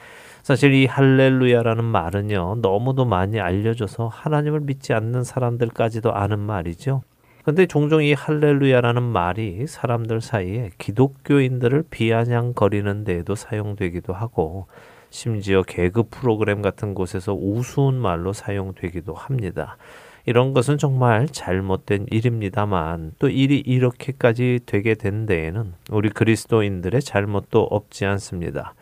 사실 0.43 0.73
이 0.73 0.87
할렐루야라는 0.87 1.85
말은요, 1.85 2.59
너무도 2.63 3.05
많이 3.05 3.41
알려져서 3.41 4.07
하나님을 4.07 4.61
믿지 4.61 4.93
않는 4.95 5.25
사람들까지도 5.25 6.15
아는 6.15 6.39
말이죠. 6.39 7.03
근데 7.47 7.67
종종 7.67 8.03
이 8.03 8.13
할렐루야라는 8.13 9.05
말이 9.05 9.69
사람들 9.69 10.21
사이에 10.21 10.73
기독교인들을 10.79 11.85
비아냥거리는 11.91 13.05
데에도 13.05 13.37
사용되기도 13.37 14.13
하고 14.13 14.67
심지어 15.11 15.63
개그 15.63 16.09
프로그램 16.11 16.61
같은 16.61 16.93
곳에서 16.93 17.35
우스운 17.35 18.01
말로 18.01 18.33
사용되기도 18.33 19.15
합니다. 19.15 19.77
이런 20.25 20.55
것은 20.55 20.77
정말 20.77 21.29
잘못된 21.29 22.07
일입니다만 22.11 23.13
또 23.21 23.29
일이 23.29 23.61
이렇게까지 23.61 24.63
되게 24.67 24.95
된 24.95 25.25
데에는 25.27 25.73
우리 25.91 26.11
그리스도인들의 26.11 27.01
잘못도 27.01 27.63
없지 27.63 28.07
않습니다. 28.07 28.75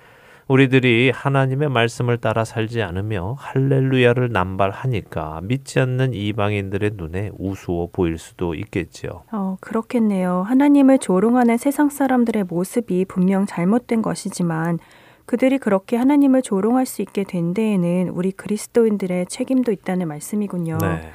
우리들이 0.47 1.11
하나님의 1.11 1.70
말씀을 1.70 2.18
따라 2.18 2.45
살지 2.45 2.82
않으며 2.82 3.36
할렐루야를 3.38 4.30
남발하니까 4.30 5.40
믿지 5.42 5.80
않는 5.80 6.12
이방인들의 6.12 6.92
눈에 6.95 7.30
우스워 7.38 7.88
보일 7.90 8.18
수도 8.18 8.55
있겠지요. 8.55 9.22
어, 9.32 9.57
그렇겠네요. 9.61 10.42
하나님을 10.47 10.99
조롱하는 10.99 11.57
세상 11.57 11.88
사람들의 11.88 12.45
모습이 12.45 13.07
분명 13.07 13.47
잘못된 13.47 14.03
것이지만 14.03 14.78
그들이 15.26 15.57
그렇게 15.57 15.97
하나님을 15.97 16.42
조롱할 16.42 16.84
수 16.84 17.01
있게 17.01 17.24
된 17.24 17.55
데에는 17.55 18.11
우리 18.11 18.30
그리스도인들의 18.30 19.26
책임도 19.26 19.72
있다는 19.72 20.09
말씀이군요. 20.09 20.76
네. 20.78 21.11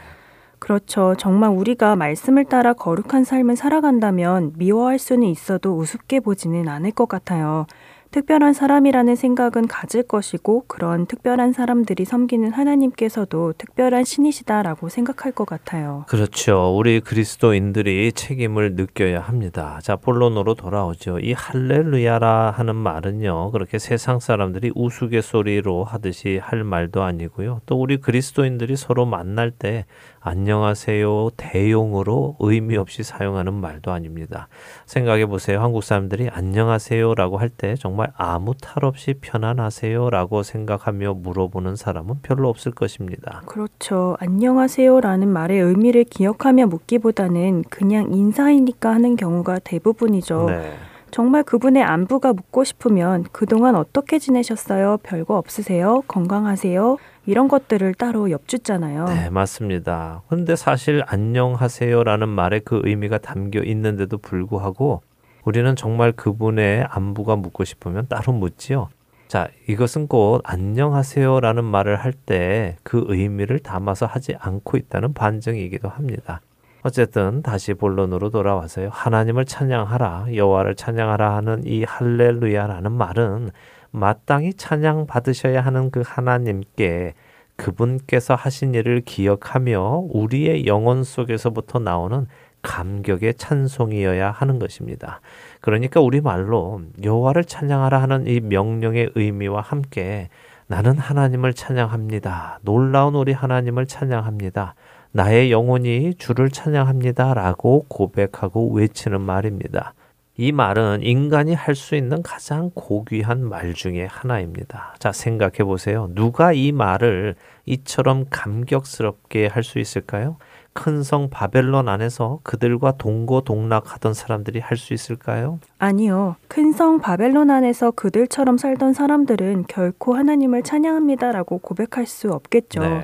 그렇죠. 0.57 1.15
정말 1.17 1.51
우리가 1.51 1.95
말씀을 1.95 2.45
따라 2.45 2.73
거룩한 2.73 3.23
삶을 3.23 3.55
살아간다면 3.55 4.53
미워할 4.57 4.99
수는 4.99 5.27
있어도 5.27 5.77
우습게 5.77 6.19
보지는 6.19 6.67
않을 6.67 6.91
것 6.91 7.07
같아요. 7.07 7.65
특별한 8.11 8.53
사람이라는 8.53 9.15
생각은 9.15 9.67
가질 9.67 10.01
것이고 10.01 10.63
그런 10.67 11.05
특별한 11.05 11.53
사람들이 11.53 12.05
섬기는 12.05 12.51
하나님께서도 12.51 13.53
특별한 13.55 14.03
신이시다라고 14.03 14.89
생각할 14.89 15.31
것 15.31 15.45
같아요. 15.45 16.05
그렇죠. 16.07 16.75
우리 16.75 17.01
그리스도인들이 17.01 18.11
책임을 18.13 18.73
느껴야 18.73 19.21
합니다. 19.21 19.79
자, 19.83 19.95
본론으로 19.95 20.55
돌아오죠. 20.55 21.19
이 21.19 21.33
할렐루야라 21.33 22.49
하는 22.49 22.75
말은요. 22.75 23.51
그렇게 23.51 23.77
세상 23.77 24.19
사람들이 24.19 24.71
우스갯소리로 24.73 25.83
하듯이 25.83 26.39
할 26.41 26.63
말도 26.63 27.03
아니고요. 27.03 27.61
또 27.67 27.79
우리 27.79 27.97
그리스도인들이 27.97 28.75
서로 28.75 29.05
만날 29.05 29.51
때 29.51 29.85
안녕하세요 30.21 31.31
대용으로 31.37 32.35
의미 32.39 32.75
없이 32.77 33.03
사용하는 33.03 33.53
말도 33.53 33.91
아닙니다. 33.91 34.47
생각해 34.85 35.25
보세요. 35.27 35.61
한국 35.61 35.83
사람들이 35.83 36.29
안녕하세요라고 36.31 37.37
할 37.37 37.49
때 37.49 37.75
정말 37.75 38.11
아무 38.15 38.53
탈 38.61 38.85
없이 38.85 39.15
편안하세요라고 39.19 40.43
생각하며 40.43 41.15
물어보는 41.15 41.75
사람은 41.75 42.15
별로 42.21 42.47
없을 42.49 42.71
것입니다. 42.71 43.41
그렇죠. 43.47 44.15
안녕하세요라는 44.19 45.27
말의 45.27 45.59
의미를 45.59 46.03
기억하며 46.03 46.67
묻기보다는 46.67 47.63
그냥 47.69 48.13
인사이니까 48.13 48.91
하는 48.91 49.15
경우가 49.15 49.59
대부분이죠. 49.59 50.45
네. 50.49 50.73
정말 51.11 51.43
그분의 51.43 51.83
안부가 51.83 52.33
묻고 52.33 52.63
싶으면 52.63 53.25
그동안 53.31 53.75
어떻게 53.75 54.19
지내셨어요? 54.19 54.97
별거 55.03 55.37
없으세요? 55.37 56.01
건강하세요? 56.07 56.97
이런 57.25 57.47
것들을 57.47 57.93
따로 57.95 58.31
엿주잖아요. 58.31 59.05
네, 59.05 59.29
맞습니다. 59.29 60.21
근데 60.29 60.55
사실 60.55 61.03
안녕하세요라는 61.07 62.29
말에 62.29 62.59
그 62.59 62.81
의미가 62.83 63.19
담겨 63.19 63.61
있는데도 63.61 64.17
불구하고 64.17 65.01
우리는 65.45 65.75
정말 65.75 66.11
그분의 66.11 66.85
안부가 66.89 67.35
묻고 67.35 67.63
싶으면 67.65 68.07
따로 68.07 68.33
묻지요. 68.33 68.89
자, 69.27 69.47
이것은 69.67 70.07
곧 70.07 70.41
안녕하세요라는 70.43 71.63
말을 71.63 71.97
할 71.97 72.13
때 72.25 72.75
그 72.83 73.03
의미를 73.07 73.59
담아서 73.59 74.05
하지 74.07 74.35
않고 74.39 74.77
있다는 74.77 75.13
반증이기도 75.13 75.87
합니다. 75.87 76.41
어쨌든 76.81 77.41
다시 77.41 77.73
본론으로 77.73 78.29
돌아와서요. 78.29 78.89
하나님을 78.91 79.45
찬양하라, 79.45 80.27
여호와를 80.33 80.75
찬양하라 80.75 81.35
하는 81.35 81.63
이 81.65 81.83
할렐루야라는 81.83 82.91
말은 82.91 83.51
마땅히 83.91 84.53
찬양 84.53 85.07
받으셔야 85.07 85.61
하는 85.61 85.91
그 85.91 86.03
하나님께 86.05 87.15
그분께서 87.57 88.35
하신 88.35 88.73
일을 88.73 89.01
기억하며 89.01 90.07
우리의 90.09 90.65
영혼 90.65 91.03
속에서부터 91.03 91.79
나오는 91.79 92.25
감격의 92.61 93.35
찬송이어야 93.35 94.31
하는 94.31 94.59
것입니다. 94.59 95.21
그러니까 95.61 96.01
우리 96.01 96.21
말로 96.21 96.81
여호와를 97.03 97.43
찬양하라 97.45 98.01
하는 98.01 98.27
이 98.27 98.39
명령의 98.39 99.11
의미와 99.15 99.61
함께 99.61 100.29
나는 100.67 100.97
하나님을 100.97 101.53
찬양합니다. 101.53 102.59
놀라운 102.61 103.15
우리 103.15 103.33
하나님을 103.33 103.87
찬양합니다. 103.87 104.75
나의 105.11 105.51
영혼이 105.51 106.15
주를 106.15 106.49
찬양합니다. 106.49 107.33
라고 107.33 107.85
고백하고 107.87 108.71
외치는 108.73 109.21
말입니다. 109.21 109.93
이 110.37 110.53
말은 110.53 111.01
인간이 111.03 111.53
할 111.53 111.75
수 111.75 111.95
있는 111.95 112.23
가장 112.23 112.71
고귀한 112.73 113.43
말 113.43 113.73
중에 113.73 114.05
하나입니다. 114.05 114.95
자, 114.99 115.11
생각해 115.11 115.65
보세요. 115.65 116.09
누가 116.13 116.53
이 116.53 116.71
말을 116.71 117.35
이처럼 117.65 118.25
감격스럽게 118.29 119.47
할 119.47 119.63
수 119.63 119.79
있을까요? 119.79 120.37
큰 120.71 121.03
성 121.03 121.29
바벨론 121.29 121.89
안에서 121.89 122.39
그들과 122.43 122.93
동고동락하던 122.97 124.13
사람들이 124.13 124.59
할 124.61 124.77
수 124.77 124.93
있을까요? 124.93 125.59
아니요. 125.77 126.37
큰 126.47 126.71
성 126.71 126.99
바벨론 127.01 127.49
안에서 127.49 127.91
그들처럼 127.91 128.57
살던 128.57 128.93
사람들은 128.93 129.65
결코 129.67 130.13
하나님을 130.13 130.63
찬양합니다라고 130.63 131.57
고백할 131.57 132.05
수 132.05 132.31
없겠죠. 132.31 132.79
네. 132.81 133.01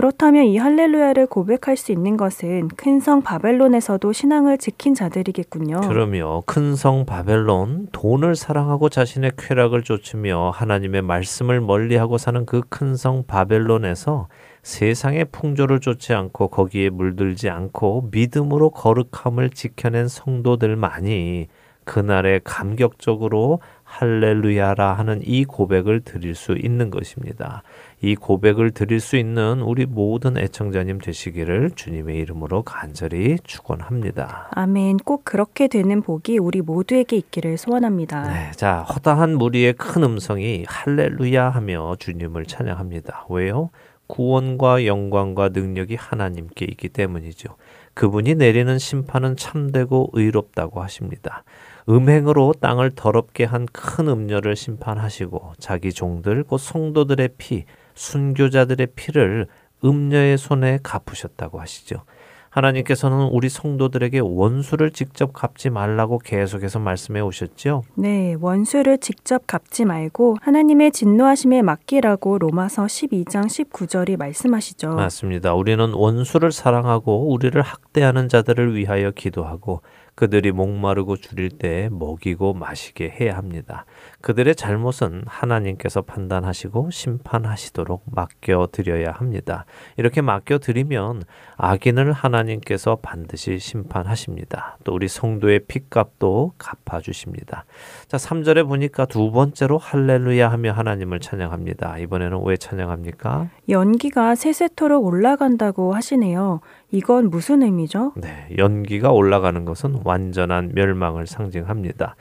그렇다면 0.00 0.44
이 0.44 0.58
할렐루야를 0.58 1.26
고백할 1.26 1.78
수 1.78 1.90
있는 1.90 2.18
것은 2.18 2.68
큰 2.76 3.00
성 3.00 3.22
바벨론에서도 3.22 4.12
신앙을 4.12 4.58
지킨 4.58 4.94
자들이겠군요. 4.94 5.80
그러며 5.88 6.42
큰 6.44 6.76
성 6.76 7.06
바벨론 7.06 7.88
돈을 7.92 8.36
사랑하고 8.36 8.90
자신의 8.90 9.32
쾌락을 9.38 9.82
쫓으며 9.84 10.50
하나님의 10.50 11.00
말씀을 11.00 11.62
멀리하고 11.62 12.18
사는 12.18 12.44
그 12.44 12.60
큰 12.68 12.94
성 12.96 13.24
바벨론에서 13.26 14.28
세상의 14.62 15.26
풍조를 15.32 15.80
쫓지 15.80 16.12
않고 16.12 16.48
거기에 16.48 16.90
물들지 16.90 17.48
않고 17.48 18.10
믿음으로 18.12 18.70
거룩함을 18.70 19.48
지켜낸 19.48 20.08
성도들만이 20.08 21.46
그날에 21.84 22.40
감격적으로 22.44 23.60
할렐루야라 23.86 24.92
하는 24.92 25.20
이 25.24 25.44
고백을 25.44 26.00
드릴 26.00 26.34
수 26.34 26.52
있는 26.52 26.90
것입니다. 26.90 27.62
이 28.02 28.14
고백을 28.14 28.72
드릴 28.72 29.00
수 29.00 29.16
있는 29.16 29.62
우리 29.62 29.86
모든 29.86 30.36
애청자님 30.36 30.98
되시기를 30.98 31.70
주님의 31.70 32.18
이름으로 32.18 32.62
간절히 32.62 33.38
축원합니다. 33.44 34.48
아멘. 34.50 34.98
꼭 34.98 35.24
그렇게 35.24 35.66
되는 35.68 36.02
복이 36.02 36.38
우리 36.38 36.60
모두에게 36.60 37.16
있기를 37.16 37.56
소원합니다. 37.56 38.28
네, 38.28 38.50
자 38.54 38.82
허다한 38.82 39.38
무리의 39.38 39.72
큰 39.74 40.02
음성이 40.02 40.64
할렐루야 40.68 41.48
하며 41.48 41.96
주님을 41.98 42.44
찬양합니다. 42.44 43.26
왜요? 43.30 43.70
구원과 44.08 44.84
영광과 44.84 45.48
능력이 45.50 45.94
하나님께 45.94 46.66
있기 46.66 46.90
때문이죠. 46.90 47.56
그분이 47.94 48.34
내리는 48.34 48.78
심판은 48.78 49.36
참되고 49.36 50.10
의롭다고 50.12 50.82
하십니다. 50.82 51.44
음행으로 51.88 52.54
땅을 52.60 52.92
더럽게 52.96 53.44
한 53.44 53.66
큰 53.72 54.08
음녀를 54.08 54.56
심판하시고 54.56 55.52
자기 55.58 55.92
종들 55.92 56.44
곧 56.44 56.58
성도들의 56.58 57.30
피, 57.38 57.64
순교자들의 57.94 58.88
피를 58.96 59.46
음녀의 59.84 60.38
손에 60.38 60.78
갚으셨다고 60.82 61.60
하시죠. 61.60 62.02
하나님께서는 62.50 63.28
우리 63.32 63.50
성도들에게 63.50 64.18
원수를 64.20 64.90
직접 64.90 65.34
갚지 65.34 65.68
말라고 65.68 66.18
계속해서 66.18 66.78
말씀해 66.78 67.20
오셨죠. 67.20 67.82
네, 67.96 68.34
원수를 68.40 68.96
직접 68.96 69.46
갚지 69.46 69.84
말고 69.84 70.38
하나님의 70.40 70.92
진노하심에 70.92 71.60
맡기라고 71.60 72.38
로마서 72.38 72.84
12장 72.86 73.44
19절이 73.44 74.16
말씀하시죠. 74.16 74.88
맞습니다. 74.94 75.52
우리는 75.52 75.92
원수를 75.92 76.50
사랑하고 76.50 77.30
우리를 77.30 77.60
학대하는 77.60 78.30
자들을 78.30 78.74
위하여 78.74 79.10
기도하고 79.10 79.82
그들이 80.16 80.50
목마르고 80.50 81.18
줄일 81.18 81.50
때 81.50 81.88
먹이고 81.92 82.54
마시게 82.54 83.14
해야 83.20 83.36
합니다. 83.36 83.84
그들의 84.26 84.56
잘못은 84.56 85.22
하나님께서 85.24 86.02
판단하시고 86.02 86.90
심판하시도록 86.90 88.02
맡겨 88.06 88.70
드려야 88.72 89.12
합니다. 89.12 89.66
이렇게 89.96 90.20
맡겨 90.20 90.58
드리면 90.58 91.22
악인을 91.56 92.10
하나님께서 92.10 92.96
반드시 93.00 93.60
심판하십니다. 93.60 94.78
또 94.82 94.94
우리 94.94 95.06
성도의 95.06 95.60
핏값도 95.68 96.54
갚아 96.58 96.98
주십니다. 97.02 97.66
자, 98.08 98.16
3절에 98.16 98.66
보니까 98.66 99.06
두 99.06 99.30
번째로 99.30 99.78
할렐루야 99.78 100.50
하며 100.50 100.72
하나님을 100.72 101.20
찬양합니다. 101.20 101.98
이번에는 101.98 102.42
왜 102.46 102.56
찬양합니까? 102.56 103.48
연기가 103.68 104.34
세세토록 104.34 105.04
올라간다고 105.04 105.94
하시네요. 105.94 106.62
이건 106.90 107.30
무슨 107.30 107.62
의미죠? 107.62 108.14
네, 108.16 108.48
연기가 108.58 109.12
올라가는 109.12 109.64
것은 109.64 110.00
완전한 110.02 110.72
멸망을 110.74 111.28
상징합니다. 111.28 112.16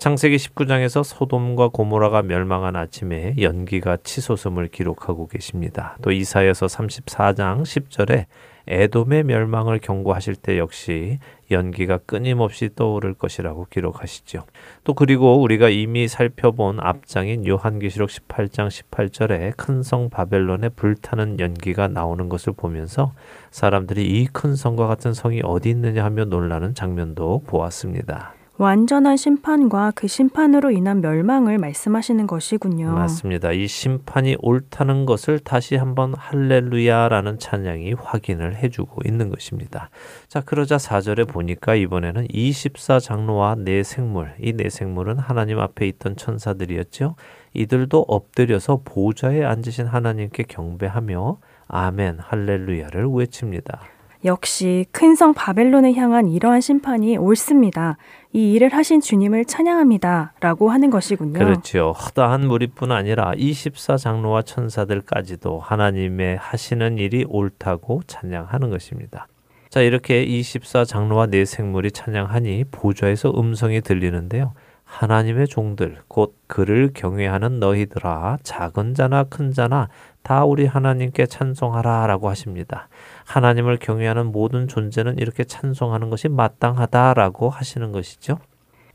창세기 0.00 0.36
19장에서 0.36 1.04
소돔과 1.04 1.68
고모라가 1.68 2.22
멸망한 2.22 2.74
아침에 2.74 3.34
연기가 3.38 3.98
치솟음을 3.98 4.68
기록하고 4.68 5.28
계십니다. 5.28 5.98
또 6.00 6.10
이사여서 6.10 6.66
34장 6.66 7.60
10절에 7.64 8.24
에돔의 8.66 9.24
멸망을 9.24 9.78
경고하실 9.78 10.36
때 10.36 10.56
역시 10.56 11.18
연기가 11.50 11.98
끊임없이 11.98 12.70
떠오를 12.74 13.12
것이라고 13.12 13.66
기록하시죠. 13.68 14.44
또 14.84 14.94
그리고 14.94 15.38
우리가 15.42 15.68
이미 15.68 16.08
살펴본 16.08 16.80
앞장인 16.80 17.46
요한계시록 17.46 18.08
18장 18.08 18.68
18절에 18.68 19.54
큰 19.58 19.82
성 19.82 20.08
바벨론에 20.08 20.70
불타는 20.70 21.40
연기가 21.40 21.88
나오는 21.88 22.30
것을 22.30 22.54
보면서 22.54 23.12
사람들이 23.50 24.06
이 24.06 24.28
큰 24.32 24.56
성과 24.56 24.86
같은 24.86 25.12
성이 25.12 25.42
어디 25.44 25.68
있느냐 25.68 26.04
하며 26.04 26.24
놀라는 26.24 26.74
장면도 26.74 27.42
보았습니다. 27.46 28.39
완전한 28.60 29.16
심판과 29.16 29.92
그 29.94 30.06
심판으로 30.06 30.70
인한 30.70 31.00
멸망을 31.00 31.56
말씀하시는 31.56 32.26
것이군요. 32.26 32.92
맞습니다. 32.92 33.52
이 33.52 33.66
심판이 33.66 34.36
옳다는 34.38 35.06
것을 35.06 35.38
다시 35.38 35.76
한번 35.76 36.12
할렐루야라는 36.14 37.38
찬양이 37.38 37.94
확인을 37.94 38.56
해주고 38.56 39.00
있는 39.06 39.30
것입니다. 39.30 39.88
자, 40.28 40.42
그러자 40.42 40.76
4절에 40.76 41.26
보니까 41.26 41.74
이번에는 41.74 42.26
24장로와 42.26 43.58
네 43.62 43.82
생물, 43.82 44.34
이 44.38 44.52
네 44.52 44.68
생물은 44.68 45.18
하나님 45.18 45.58
앞에 45.58 45.88
있던 45.88 46.16
천사들이었죠. 46.16 47.16
이들도 47.54 48.04
엎드려서 48.08 48.82
보좌에 48.84 49.42
앉으신 49.42 49.86
하나님께 49.86 50.42
경배하며 50.42 51.38
아멘, 51.66 52.18
할렐루야를 52.20 53.06
외칩니다. 53.10 53.80
역시 54.24 54.86
큰 54.92 55.14
성 55.14 55.34
바벨론을 55.34 55.94
향한 55.96 56.28
이러한 56.28 56.60
심판이 56.60 57.16
옳습니다. 57.16 57.96
이 58.32 58.52
일을 58.52 58.72
하신 58.74 59.00
주님을 59.00 59.44
찬양합니다. 59.46 60.34
라고 60.40 60.70
하는 60.70 60.90
것이군요. 60.90 61.38
그렇죠. 61.38 61.92
허다한 61.92 62.46
무리뿐 62.46 62.92
아니라 62.92 63.32
24장로와 63.32 64.44
천사들까지도 64.46 65.58
하나님의 65.58 66.36
하시는 66.36 66.98
일이 66.98 67.24
옳다고 67.28 68.02
찬양하는 68.06 68.70
것입니다. 68.70 69.26
자, 69.68 69.80
이렇게 69.80 70.24
24장로와 70.26 71.30
네 71.30 71.44
생물이 71.44 71.92
찬양하니 71.92 72.64
보좌에서 72.70 73.32
음성이 73.36 73.80
들리는데요. 73.80 74.52
하나님의 74.84 75.46
종들, 75.46 75.98
곧 76.08 76.34
그를 76.48 76.90
경외하는 76.92 77.60
너희들아, 77.60 78.38
작은 78.42 78.94
자나 78.94 79.22
큰 79.24 79.52
자나 79.52 79.88
다 80.22 80.44
우리 80.44 80.66
하나님께 80.66 81.26
찬송하라 81.26 82.06
라고 82.06 82.28
하십니다. 82.28 82.88
하나님을 83.26 83.78
경외하는 83.78 84.26
모든 84.32 84.68
존재는 84.68 85.18
이렇게 85.18 85.44
찬송하는 85.44 86.10
것이 86.10 86.28
마땅하다 86.28 87.14
라고 87.14 87.50
하시는 87.50 87.92
것이죠. 87.92 88.38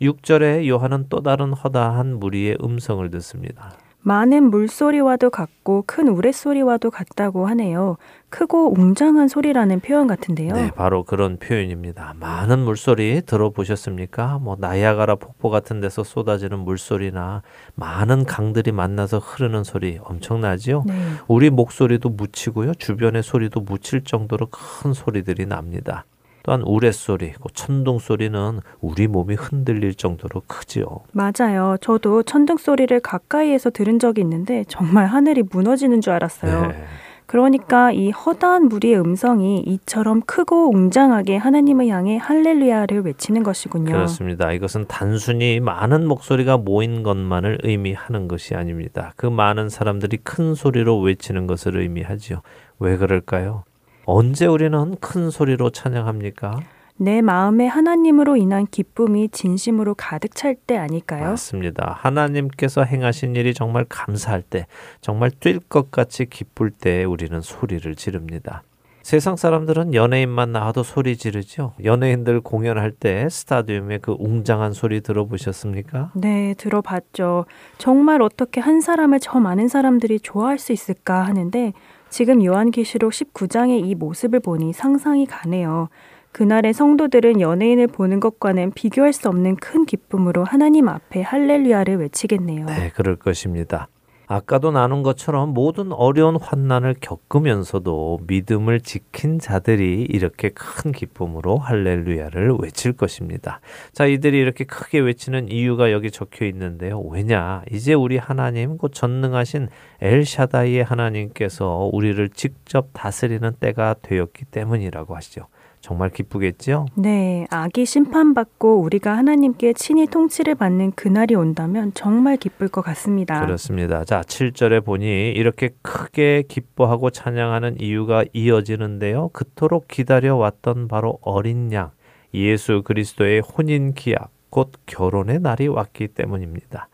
6절에 0.02 0.68
요한은 0.68 1.08
또 1.10 1.22
다른 1.22 1.54
허다한 1.54 2.20
무리의 2.20 2.58
음성을 2.64 3.10
듣습니다. 3.12 3.74
많은 4.06 4.52
물소리와도 4.52 5.32
같고 5.32 5.84
큰 5.88 6.08
우레소리와도 6.08 6.92
같다고 6.92 7.48
하네요. 7.48 7.98
크고 8.30 8.72
웅장한 8.78 9.28
소리라는 9.28 9.80
표현 9.80 10.06
같은데요. 10.06 10.54
네, 10.54 10.70
바로 10.76 11.04
그런 11.04 11.38
표현입니다. 11.38 12.14
많은 12.20 12.60
물소리 12.60 13.24
들어보셨습니까? 13.26 14.38
뭐 14.44 14.58
나야가라 14.60 15.16
폭포 15.16 15.50
같은 15.50 15.80
데서 15.82 16.04
쏟아지는 16.04 16.60
물소리나 16.60 17.42
많은 17.74 18.26
강들이 18.26 18.72
만나서 18.74 19.18
흐르는 19.18 19.64
소리 19.64 19.98
엄청나지요? 20.04 20.84
네. 20.86 20.94
우리 21.28 21.50
목소리도 21.50 22.10
묻히고요. 22.10 22.76
주변의 22.76 23.24
소리도 23.24 23.62
묻힐 23.62 24.04
정도로 24.04 24.50
큰 24.52 24.94
소리들이 24.94 25.48
납니다. 25.48 26.06
또한 26.46 26.62
우레소리, 26.62 27.32
그 27.32 27.50
천둥 27.54 27.98
소리는 27.98 28.60
우리 28.80 29.08
몸이 29.08 29.34
흔들릴 29.34 29.96
정도로 29.96 30.44
크지요. 30.46 30.86
맞아요. 31.12 31.76
저도 31.82 32.22
천둥 32.22 32.58
소리를 32.58 33.00
가까이에서 33.00 33.72
들은 33.72 33.98
적이 33.98 34.22
있는데 34.22 34.64
정말 34.68 35.08
하늘이 35.08 35.42
무너지는 35.50 36.02
줄 36.02 36.14
알았어요. 36.14 36.68
네. 36.68 36.84
그러니까 37.26 37.92
이 37.92 38.12
허다한 38.12 38.68
무리의 38.68 39.00
음성이 39.00 39.60
이처럼 39.62 40.22
크고 40.22 40.70
웅장하게 40.70 41.38
하나님을 41.38 41.88
향해 41.88 42.18
할렐루야를 42.18 43.02
외치는 43.02 43.42
것이군요. 43.42 43.92
그렇습니다. 43.92 44.52
이것은 44.52 44.86
단순히 44.88 45.60
많은 45.60 46.08
목소리가 46.08 46.58
모인 46.58 47.02
것만을 47.02 47.58
의미하는 47.64 48.28
것이 48.28 48.54
아닙니다. 48.54 49.14
그 49.16 49.26
많은 49.26 49.70
사람들이 49.70 50.18
큰 50.18 50.54
소리로 50.54 51.00
외치는 51.00 51.48
것을 51.48 51.78
의미하지요. 51.78 52.44
왜 52.78 52.98
그럴까요? 52.98 53.64
언제 54.06 54.46
우리는 54.46 54.96
큰 55.00 55.30
소리로 55.30 55.72
찬양합니까? 55.72 56.60
내 56.98 57.22
마음에 57.22 57.68
하나님으로 57.68 58.38
인한 58.38 58.66
기쁨이 58.68 59.28
진심으로 59.30 59.96
가득 59.96 60.34
찰 60.34 60.56
때 60.56 60.78
아닐까요? 60.78 61.26
맞습니다. 61.26 61.98
하나님께서 62.00 62.84
행하신 62.84 63.36
일이 63.36 63.54
정말 63.54 63.86
감사할 63.90 64.44
때, 64.44 64.66
정말 65.02 65.30
뛸 65.32 65.60
것 65.68 65.92
같이 65.92 66.26
기쁠 66.26 66.72
때 66.72 67.04
우리는 67.04 67.42
소리를 67.42 67.94
지릅니다. 67.96 68.64
세상 69.02 69.36
사람들은 69.36 69.94
연예인만 69.94 70.52
나와도 70.52 70.82
소리 70.82 71.16
지르죠. 71.18 71.74
연예인들 71.84 72.42
공연할 72.42 72.92
때 72.92 73.28
스타디움의 73.30 74.00
그 74.00 74.16
웅장한 74.18 74.74
소리 74.74 75.02
들어보셨습니까? 75.02 76.12
네, 76.16 76.56
들어봤죠. 76.58 77.46
정말 77.78 78.24
어떻게 78.24 78.62
한 78.62 78.82
사람을 78.82 79.20
저 79.20 79.40
많은 79.40 79.68
사람들이 79.68 80.22
좋아할 80.22 80.58
수 80.58 80.72
있을까 80.72 81.22
하는데 81.24 81.74
지금 82.16 82.46
요한계시록 82.46 83.12
19장의 83.12 83.86
이 83.86 83.94
모습을 83.94 84.40
보니 84.40 84.72
상상이 84.72 85.26
가네요. 85.26 85.90
그날의 86.32 86.74
성도들은 86.74 87.42
연예인을 87.42 87.88
보는 87.88 88.22
것과는 88.22 88.72
비교할 88.72 89.12
수 89.12 89.28
없는 89.28 89.58
큰 89.58 89.86
기쁨으로 89.86 90.46
하나님 90.46 90.88
앞에 90.88 91.22
할렐루야를 91.22 91.98
외치겠네요. 91.98 92.68
네, 92.68 92.90
그럴 92.96 93.18
것입니다. 93.18 93.90
아까도 94.28 94.72
나눈 94.72 95.04
것처럼 95.04 95.50
모든 95.50 95.92
어려운 95.92 96.38
환난을 96.40 96.96
겪으면서도 97.00 98.22
믿음을 98.28 98.82
지킨 98.82 99.40
자들이 99.40 100.08
이렇게 100.10 100.50
큰 100.50 100.92
기쁨으로 100.92 101.58
할렐루야를 101.58 102.58
외칠 102.60 102.94
것입니다. 102.94 103.60
자, 103.92 104.06
이들이 104.06 104.38
이렇게 104.38 104.64
크게 104.64 105.00
외치는 105.00 105.50
이유가 105.50 105.92
여기 105.92 106.12
적혀 106.12 106.46
있는데요. 106.46 107.00
왜냐? 107.02 107.64
이제 107.72 107.94
우리 107.94 108.18
하나님, 108.18 108.78
곧 108.78 108.94
전능하신 108.94 109.70
엘샤다이의 110.02 110.84
하나님께서 110.84 111.90
우리를 111.92 112.30
직접 112.30 112.90
다스리는 112.94 113.54
때가 113.60 113.96
되었기 114.02 114.46
때문이라고 114.46 115.16
하시죠. 115.16 115.48
정말 115.86 116.10
기쁘겠죠? 116.10 116.88
네, 116.96 117.46
악이 117.52 117.86
심판받고 117.86 118.82
우리가 118.82 119.16
하나님께 119.16 119.74
친히 119.74 120.08
통치를 120.08 120.56
받는 120.56 120.94
그날이 120.94 121.36
온다면 121.36 121.92
정말 121.94 122.38
기쁠 122.38 122.70
것 122.70 122.82
같습니다. 122.82 123.40
그렇습니다. 123.46 124.04
자, 124.04 124.22
7절에 124.22 124.84
보니 124.84 125.34
이렇게 125.34 125.70
크게 125.84 126.46
기뻐하고 126.48 127.12
찬양하는 127.12 127.80
이유가 127.80 128.26
이어지는데요. 128.34 129.30
그토록 129.32 129.88
기다려왔던 129.88 130.88
바로 130.88 131.20
어린 131.22 131.72
양, 131.72 131.92
예수 132.34 132.82
그리스도의 132.84 133.42
혼인 133.42 133.94
기약, 133.94 134.32
곧 134.50 134.72
결혼의 134.88 135.40
날이 135.40 135.68
왔기 135.68 136.08
때문입니다. 136.08 136.90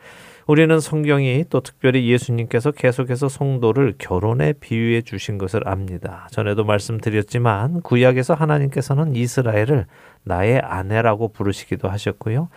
우리는 0.48 0.80
성경이 0.80 1.46
또 1.50 1.62
특별히 1.62 2.10
예수님께서 2.10 2.72
계속해서 2.72 3.30
성도를 3.30 3.94
결혼에 3.98 4.54
비유해 4.54 5.02
주신 5.02 5.38
것을 5.38 5.68
압니다. 5.68 6.28
전에도 6.32 6.64
말씀드렸지만 6.64 7.82
구약에서 7.82 8.34
하나님께서는 8.34 9.16
이스라엘을 9.16 9.86
나의 10.24 10.60
아내라고 10.60 11.30
부르시기도 11.30 11.89
하셨고요. 11.89 12.50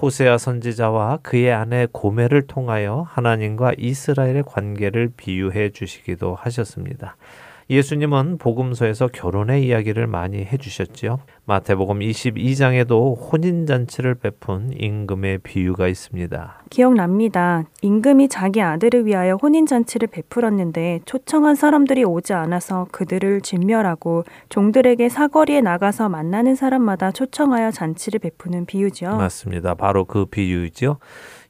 호세아 0.00 0.38
선지자와 0.38 1.18
그의 1.22 1.52
아내 1.52 1.86
고멜을 1.90 2.46
통하여 2.46 3.06
하나님과 3.08 3.72
이스라엘의 3.76 4.44
관계를 4.46 5.10
비유해 5.16 5.70
주시기도 5.70 6.34
하셨습니다. 6.34 7.16
예수님은 7.70 8.38
복음서에서 8.38 9.08
결혼의 9.08 9.66
이야기를 9.66 10.06
많이 10.06 10.44
해 10.44 10.56
주셨지요. 10.56 11.20
마태복음 11.44 11.98
22장에도 11.98 13.16
혼인잔치를 13.32 14.14
베푼 14.14 14.72
임금의 14.78 15.38
비유가 15.38 15.88
있습니다. 15.88 16.62
기억납니다. 16.70 17.64
임금이 17.82 18.28
자기 18.28 18.62
아들을 18.62 19.06
위하여 19.06 19.34
혼인잔치를 19.34 20.06
베풀었는데 20.06 21.00
초청한 21.04 21.56
사람들이 21.56 22.04
오지 22.04 22.32
않아서 22.32 22.86
그들을 22.92 23.40
진멸하고 23.40 24.22
종들에게 24.50 25.08
사거리에 25.08 25.62
나가서 25.62 26.08
만나는 26.08 26.54
사람마다 26.54 27.10
초청하여 27.10 27.72
잔치를 27.72 28.20
베푸는 28.20 28.64
비유죠. 28.66 29.16
맞습니다. 29.16 29.74
바로 29.74 30.04
그 30.04 30.26
비유이죠. 30.26 30.98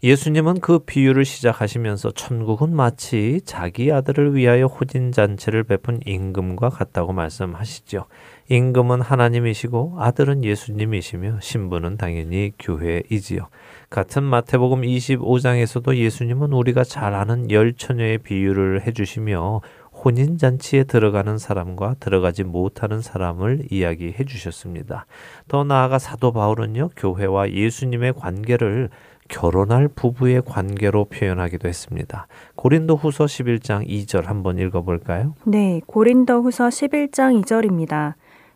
예수님은 0.02 0.60
그 0.60 0.80
비유를 0.80 1.24
시작하시면서 1.24 2.12
천국은 2.12 2.74
마치 2.74 3.40
자기 3.44 3.92
아들을 3.92 4.34
위하여 4.34 4.66
혼인 4.66 5.12
잔치를 5.12 5.64
베푼 5.64 6.00
임금과 6.04 6.70
같다고 6.70 7.12
말씀하시죠. 7.12 8.06
임금은 8.52 9.00
하나님이시고 9.00 9.94
아들은 9.98 10.44
예수님이시며 10.44 11.38
신부는 11.40 11.96
당연히 11.96 12.52
교회이지요. 12.58 13.48
같은 13.88 14.22
마태복음 14.22 14.82
25장에서도 14.82 15.96
예수님은 15.96 16.52
우리가 16.52 16.84
잘 16.84 17.14
아는 17.14 17.50
열 17.50 17.72
처녀의 17.72 18.18
비유를 18.18 18.86
해주시며 18.86 19.62
혼인 20.04 20.36
잔치에 20.36 20.84
들어가는 20.84 21.38
사람과 21.38 21.94
들어가지 21.98 22.44
못하는 22.44 23.00
사람을 23.00 23.68
이야기해 23.70 24.22
주셨습니다. 24.22 25.06
더 25.48 25.64
나아가 25.64 25.98
사도 25.98 26.32
바울은요 26.32 26.90
교회와 26.94 27.52
예수님의 27.52 28.12
관계를 28.12 28.90
결혼할 29.28 29.88
부부의 29.88 30.42
관계로 30.44 31.06
표현하기도 31.06 31.68
했습니다. 31.68 32.26
고린도 32.56 32.96
후서 32.96 33.24
11장 33.24 33.88
2절 33.88 34.24
한번 34.24 34.58
읽어볼까요? 34.58 35.36
네, 35.46 35.80
고린도 35.86 36.42
후서 36.42 36.68
11장 36.68 37.42
2절입니다. 37.42 38.14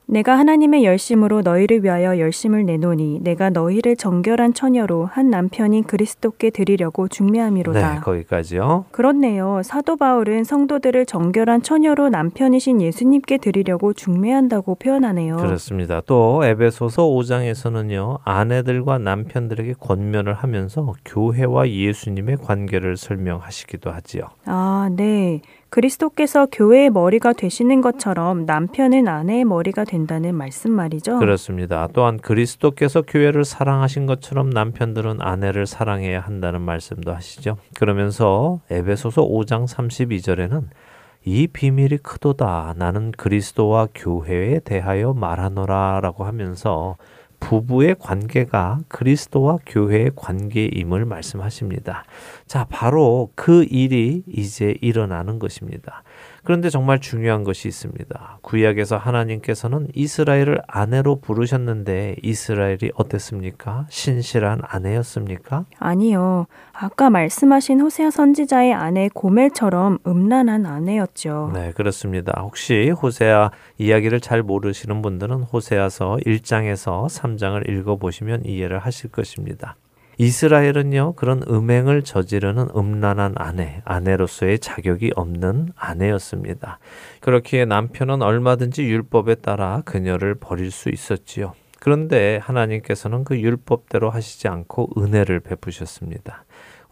내가 0.09 0.39
하나님의 0.39 0.85
열심으로 0.85 1.43
너희를 1.43 1.83
위하여 1.83 2.21
열심을 2.21 2.65
내노니 2.65 3.21
내가 3.23 3.51
너희를 3.51 3.97
정결한 3.97 4.55
처녀로 4.55 5.07
한 5.07 5.31
남편인 5.31 5.83
그리스도께 5.83 6.51
드리려고 6.51 7.09
중매함이로다. 7.09 7.95
네, 7.95 8.01
거기까지요. 8.01 8.85
그렇네요. 8.93 9.63
사도 9.65 9.97
바울은 9.97 10.45
성도들을 10.45 11.07
정결한 11.07 11.63
처녀로 11.63 12.11
남편이신 12.11 12.83
예수님께 12.83 13.39
드리려고 13.39 13.93
중매한다고 13.93 14.77
표현하네요. 14.77 15.39
그렇습니다. 15.39 16.01
또 16.07 16.45
에베소서 16.45 17.03
5장에서는요. 17.03 18.21
아내들과 18.23 18.99
남편들에게 18.99 19.75
권면을 19.81 20.35
하면서 20.35 20.93
교회와 21.05 21.69
예수님의 21.69 22.37
관계를 22.37 22.97
설명하시기도 22.97 23.91
하지요. 23.91 24.29
아, 24.45 24.89
네. 24.93 25.41
그리스도께서 25.69 26.47
교회의 26.47 26.91
머리가 26.91 27.33
되시는 27.33 27.81
것처럼 27.81 28.47
남편은 28.47 29.09
아내의 29.09 29.45
머리가 29.45 29.85
된다는 29.85 30.35
말씀 30.35 30.71
말이죠. 30.73 31.19
그렇습니다. 31.19 31.89
또한 31.93 32.19
그리스도께서 32.19 33.03
교회를 33.03 33.45
사랑하신 33.45 34.07
것처럼 34.07 34.51
남편들은 34.51 35.21
아내를 35.21 35.67
사랑해야 35.67 36.21
한다는 36.21 36.63
말씀도 36.63 37.13
하시죠. 37.13 37.57
그러면서 37.77 38.61
에베소서 38.71 39.23
5장 39.23 39.67
32절에는 39.67 40.65
이 41.25 41.49
비밀이 41.49 41.99
크도다. 41.99 42.75
나는 42.77 43.11
그리스도와 43.11 43.89
교회에 43.95 44.61
대하여 44.61 45.13
말하노라라고 45.13 46.25
하면서 46.25 46.97
부부의 47.47 47.95
관계가 48.01 48.81
그리스도와 48.89 49.59
교회의 49.67 50.11
관계임을 50.17 51.05
말씀하십니다. 51.05 52.05
자, 52.49 52.67
바로 52.69 53.31
그 53.37 53.65
일이 53.71 54.25
이제 54.27 54.77
일어나는 54.81 55.39
것입니다. 55.39 56.03
그런데 56.47 56.71
정말 56.71 57.01
중요한 57.01 57.43
것이 57.43 57.67
있습니다. 57.67 58.39
구약에서 58.41 58.97
하나님께서는 58.97 59.89
이스라엘을 59.97 60.63
아내로 60.69 61.19
부르셨는데 61.21 62.17
이스라엘이 62.23 62.93
어땠습니까? 62.95 63.87
신실한 63.91 64.61
아내였습니까? 64.63 65.65
아니요. 65.81 66.47
아까 66.73 67.11
말씀하신 67.11 67.81
호세아 67.81 68.11
선지자의 68.11 68.73
아내 68.73 69.09
고멜처럼 69.13 69.99
음란한 70.07 70.67
아내였죠. 70.67 71.51
네, 71.53 71.73
그렇습니다. 71.73 72.41
혹시 72.41 72.91
호세아 72.91 73.51
이야기를 73.79 74.21
잘 74.21 74.45
모르시는 74.45 75.03
분들은 75.03 75.43
호세아서 75.43 76.19
1장에서 76.25 77.09
3장을 77.09 77.69
읽어 77.69 77.97
보시면 77.97 78.45
이해를 78.45 78.79
하실 78.79 79.11
것입니다. 79.11 79.75
이스라엘은요, 80.19 81.13
그런 81.15 81.43
음행을 81.47 82.03
저지르는 82.03 82.69
음란한 82.75 83.35
아내, 83.37 83.83
아내로서의 83.85 84.59
자격이 84.61 85.13
없는 85.15 85.73
아내였습니다. 85.77 86.79
그렇기에 87.21 87.67
남편은 87.67 88.23
얼마든지 88.23 88.85
율법에 88.85 89.37
따라 89.37 89.83
그녀를 89.85 90.35
버릴 90.35 90.71
수 90.71 90.89
있었지요. 90.89 91.53
그런데 91.81 92.41
하나님께서는 92.43 93.25
그 93.25 93.39
율법대로 93.39 94.09
하시지 94.09 94.49
않고 94.49 94.91
은혜를 94.97 95.41
베푸셨습니다. 95.41 96.45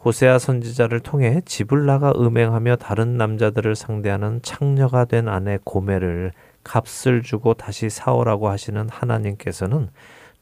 호세아 0.04 0.38
선지자를 0.38 1.00
통해 1.00 1.40
집을 1.46 1.86
나가 1.86 2.12
음행하며 2.14 2.76
다른 2.76 3.16
남자들을 3.16 3.74
상대하는 3.74 4.40
창녀가 4.42 5.06
된 5.06 5.28
아내 5.28 5.58
고멜을 5.64 6.32
값을 6.62 7.22
주고 7.22 7.54
다시 7.54 7.88
사오라고 7.88 8.50
하시는 8.50 8.86
하나님께서는 8.90 9.88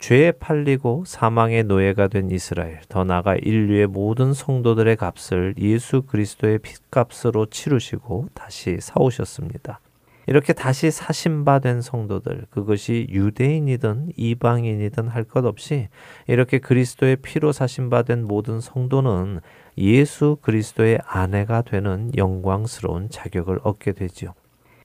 죄에 0.03 0.32
팔리고 0.32 1.05
사망의 1.07 1.62
노예가 1.62 2.09
된 2.09 2.28
이스라엘, 2.32 2.80
더 2.88 3.05
나아가 3.05 3.36
인류의 3.36 3.86
모든 3.86 4.32
성도들의 4.32 4.96
값을 4.96 5.55
예수 5.59 6.03
그리스도의 6.03 6.59
핏값으로 6.59 7.46
치르시고 7.46 8.26
다시 8.34 8.78
사오셨습니다. 8.80 9.78
이렇게 10.26 10.55
다시 10.55 10.90
사신바 10.90 11.61
된 11.61 11.80
성도들, 11.80 12.46
그것이 12.50 13.07
유대인이든 13.11 14.14
이방인이든 14.16 15.07
할 15.07 15.22
것 15.22 15.44
없이 15.44 15.86
이렇게 16.26 16.59
그리스도의 16.59 17.18
피로 17.22 17.53
사신바 17.53 18.03
된 18.03 18.24
모든 18.24 18.59
성도는 18.59 19.38
예수 19.78 20.36
그리스도의 20.42 20.98
아내가 21.07 21.62
되는 21.62 22.11
영광스러운 22.16 23.09
자격을 23.09 23.61
얻게 23.62 23.92
되지요. 23.92 24.34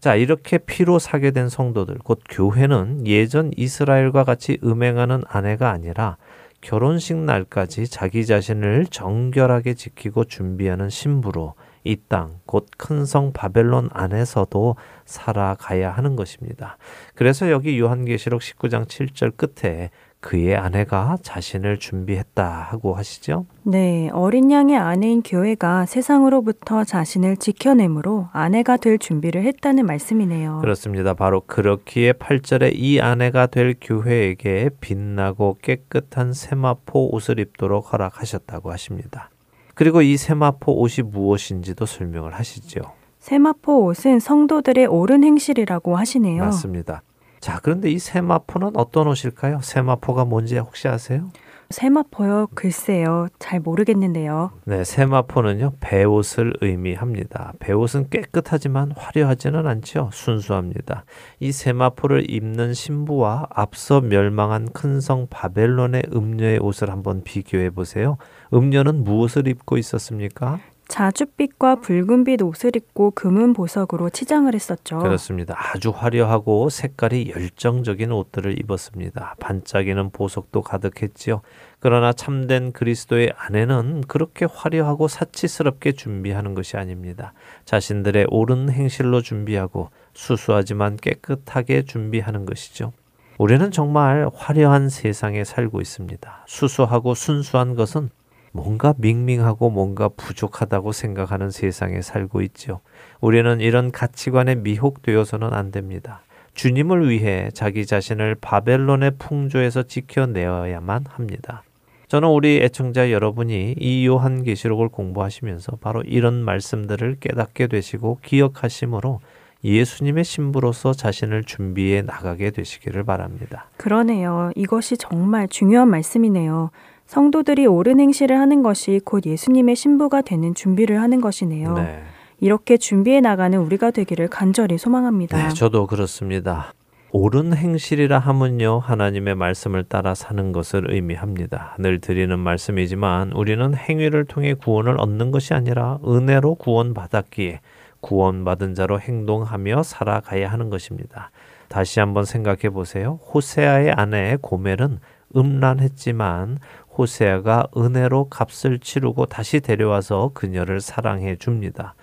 자, 0.08 0.16
이렇게 0.16 0.58
피로 0.58 0.99
사게 0.99 1.32
된 1.32 1.49
성도들, 1.49 1.97
곧 2.01 2.22
교회는 2.30 3.05
예전 3.08 3.51
이스라엘과 3.58 4.24
같이 4.24 4.58
음행하는 4.64 5.24
아내가 5.28 5.70
아니라 5.70 6.16
결혼식 6.62 7.18
날까지 7.18 7.89
자기 7.89 8.26
자신을 8.26 8.86
정결하게 8.89 9.74
지키고 9.74 10.24
준비하는 10.24 10.89
신부로 10.89 11.55
이 11.84 11.97
땅, 12.08 12.39
곧 12.45 12.68
큰 12.78 13.03
성 13.03 13.34
바벨론 13.34 13.89
안에서도 13.91 14.78
살아가야 15.03 15.91
하는 15.91 16.16
것입니다. 16.16 16.78
그래서 17.14 17.51
여기 17.51 17.78
요한계시록 17.78 18.39
19장 18.39 18.88
7절 18.88 19.36
끝에 19.36 19.89
그의 20.28 20.57
아내가 20.57 21.17
자신을 21.21 21.80
준비했다 21.80 22.45
하고 22.45 22.95
하시죠. 22.95 23.45
네, 23.63 24.09
어린 24.11 24.51
양의 24.51 24.75
아내인 24.75 25.23
교회가 25.23 25.86
세상으로부터 25.86 26.84
자신을 26.84 27.38
지켜내므로 27.38 28.28
아내가 28.34 28.75
될 28.75 28.99
준비를 28.99 29.43
했다는 29.43 29.86
말씀이네요. 29.86 30.59
그렇습니다. 30.59 31.13
바로 31.13 31.39
그렇기에 31.47 32.11
8절에 32.11 32.71
이 32.75 32.99
아내가 32.99 33.47
될 33.47 33.75
교회에게 33.80 34.71
빛나고 34.82 35.59
깨끗한 35.61 36.34
세마포 36.34 37.15
옷을 37.15 37.39
입도록 37.39 37.93
허락하셨다고 37.93 38.69
하십니다. 38.73 39.30
그리고 39.75 40.01
이 40.01 40.17
세마포 40.17 40.82
옷이 40.82 41.07
무엇인지도 41.09 41.86
설명을 41.86 42.34
하시죠. 42.34 42.82
세마포 43.19 43.86
옷은 43.86 44.19
성도들의 44.19 44.88
옳은 44.88 45.23
행실이라고 45.23 45.95
하시네요. 45.95 46.43
맞습니다. 46.43 47.01
자, 47.47 47.61
그런데 47.63 47.89
이 47.89 47.97
세마포는 47.97 48.71
어떤 48.75 49.07
옷일까요? 49.07 49.61
세마포가 49.61 50.25
뭔지 50.25 50.57
혹시 50.57 50.89
아세요? 50.89 51.29
세마포요? 51.69 52.47
글쎄요. 52.53 53.29
잘 53.39 53.61
모르겠는데요. 53.61 54.51
네, 54.65 54.83
세마포는요, 54.83 55.75
배옷을 55.79 56.55
의미합니다. 56.59 57.53
배옷은 57.59 58.09
깨끗하지만 58.09 58.91
화려하지는 58.97 59.65
않죠. 59.65 60.09
순수합니다. 60.11 61.05
이 61.39 61.53
세마포를 61.53 62.29
입는 62.29 62.73
신부와 62.73 63.47
앞서 63.49 64.01
멸망한 64.01 64.73
큰성 64.73 65.27
바벨론의 65.29 66.03
음녀의 66.13 66.59
옷을 66.59 66.89
한번 66.91 67.23
비교해 67.23 67.69
보세요. 67.69 68.17
음녀는 68.53 69.05
무엇을 69.05 69.47
입고 69.47 69.77
있었습니까? 69.77 70.59
자줏빛과 70.88 71.81
붉은빛 71.81 72.41
옷을 72.41 72.75
입고 72.75 73.11
금은 73.11 73.53
보석으로 73.53 74.09
치장을 74.09 74.53
했었죠. 74.53 74.99
그렇습니다. 74.99 75.55
아주 75.57 75.89
화려하고 75.89 76.69
색깔이 76.69 77.31
열정적인 77.35 78.11
옷들을 78.11 78.59
입었습니다. 78.59 79.35
반짝이는 79.39 80.11
보석도 80.11 80.61
가득했지요. 80.61 81.41
그러나 81.79 82.13
참된 82.13 82.71
그리스도의 82.71 83.33
아내는 83.38 84.01
그렇게 84.07 84.45
화려하고 84.45 85.07
사치스럽게 85.07 85.91
준비하는 85.91 86.55
것이 86.55 86.77
아닙니다. 86.77 87.33
자신들의 87.65 88.27
옳은 88.29 88.69
행실로 88.69 89.21
준비하고 89.21 89.89
수수하지만 90.13 90.97
깨끗하게 90.97 91.83
준비하는 91.83 92.45
것이죠. 92.45 92.93
우리는 93.38 93.69
정말 93.69 94.29
화려한 94.33 94.89
세상에 94.89 95.43
살고 95.43 95.79
있습니다. 95.79 96.43
수수하고 96.47 97.13
순수한 97.13 97.75
것은 97.75 98.09
뭔가 98.58 98.95
밍밍하고 98.97 99.70
뭔가 99.70 100.10
부족하다고 100.10 100.91
생각하는 100.91 101.51
세상에 101.51 102.01
살고 102.01 102.41
있죠. 102.41 102.82
우리는 103.22 103.62
이런 103.62 103.91
가치관에 103.91 104.55
미혹되어서는 104.55 105.53
안 105.53 105.72
됩니다. 105.72 106.22
주님을 106.55 107.08
위해 107.08 107.51
자기 107.53 107.86
자신을 107.86 108.36
바벨론의 108.41 109.12
풍조에서 109.20 109.84
지켜내어야만 109.84 111.05
합니다. 111.08 111.62
저는 112.08 112.30
우리 112.30 112.58
애청자 112.58 113.12
여러분이 113.12 113.76
이 113.78 114.08
요한계시록을 114.08 114.89
공부하시면서 114.89 115.78
바로 115.80 116.01
이런 116.01 116.43
말씀들을 116.43 117.18
깨닫게 117.20 117.68
되시고 117.68 118.20
기억하심으로 118.24 119.20
예수님의 119.64 120.24
신부로서 120.24 120.93
자신을 120.93 121.43
준비해 121.43 122.01
나가게 122.01 122.51
되시기를 122.51 123.03
바랍니다. 123.03 123.70
그러네요. 123.78 124.51
이것이 124.55 124.97
정말 124.97 125.47
중요한 125.47 125.89
말씀이네요. 125.89 126.72
성도들이 127.08 127.66
옳은 127.66 127.99
행실을 127.99 128.38
하는 128.38 128.62
것이 128.62 128.99
곧 129.03 129.26
예수님의 129.26 129.76
신부가 129.76 130.22
되는 130.22 130.53
준비를 130.53 131.01
하는 131.01 131.22
것이네요. 131.22 131.74
네. 131.74 132.03
이렇게 132.39 132.78
준비해 132.78 133.22
나가는 133.22 133.58
우리가 133.58 133.91
되기를 133.91 134.28
간절히 134.28 134.78
소망합니다. 134.78 135.47
네, 135.47 135.53
저도 135.53 135.88
그렇습니다. 135.88 136.74
옳은 137.12 137.55
행실이라 137.55 138.20
함은요, 138.20 138.80
하나님의 138.80 139.36
말씀을 139.36 139.86
따라 139.86 140.14
사는 140.14 140.51
것을 140.51 140.91
의미합니다. 140.93 141.78
늘 141.80 141.99
드리는 141.99 142.38
말씀이지만 142.38 143.32
우리는 143.32 143.74
행위를 143.74 144.26
통해 144.26 144.53
구원을 144.53 144.99
얻는 144.99 145.32
것이 145.32 145.53
아니라 145.53 145.99
은혜로 146.05 146.55
구원받았기에 146.55 147.62
구원받은 148.01 148.76
자로 148.76 148.99
행동하며 148.99 149.84
살아가야 149.84 150.51
하는 150.51 150.70
것입니다. 150.70 151.32
다시 151.70 152.01
한번 152.01 152.26
생각해 152.26 152.70
보세요. 152.70 153.20
호세아의 153.34 153.93
아내 153.93 154.38
고멜은 154.41 154.99
음란했지만 155.36 156.58
호세아가 156.97 157.67
은혜로 157.75 158.29
값을 158.29 158.79
치르고 158.79 159.27
다시 159.27 159.59
데려와서 159.59 160.31
그녀를 160.33 160.81
사랑해 160.81 161.35
줍니다. 161.35 161.95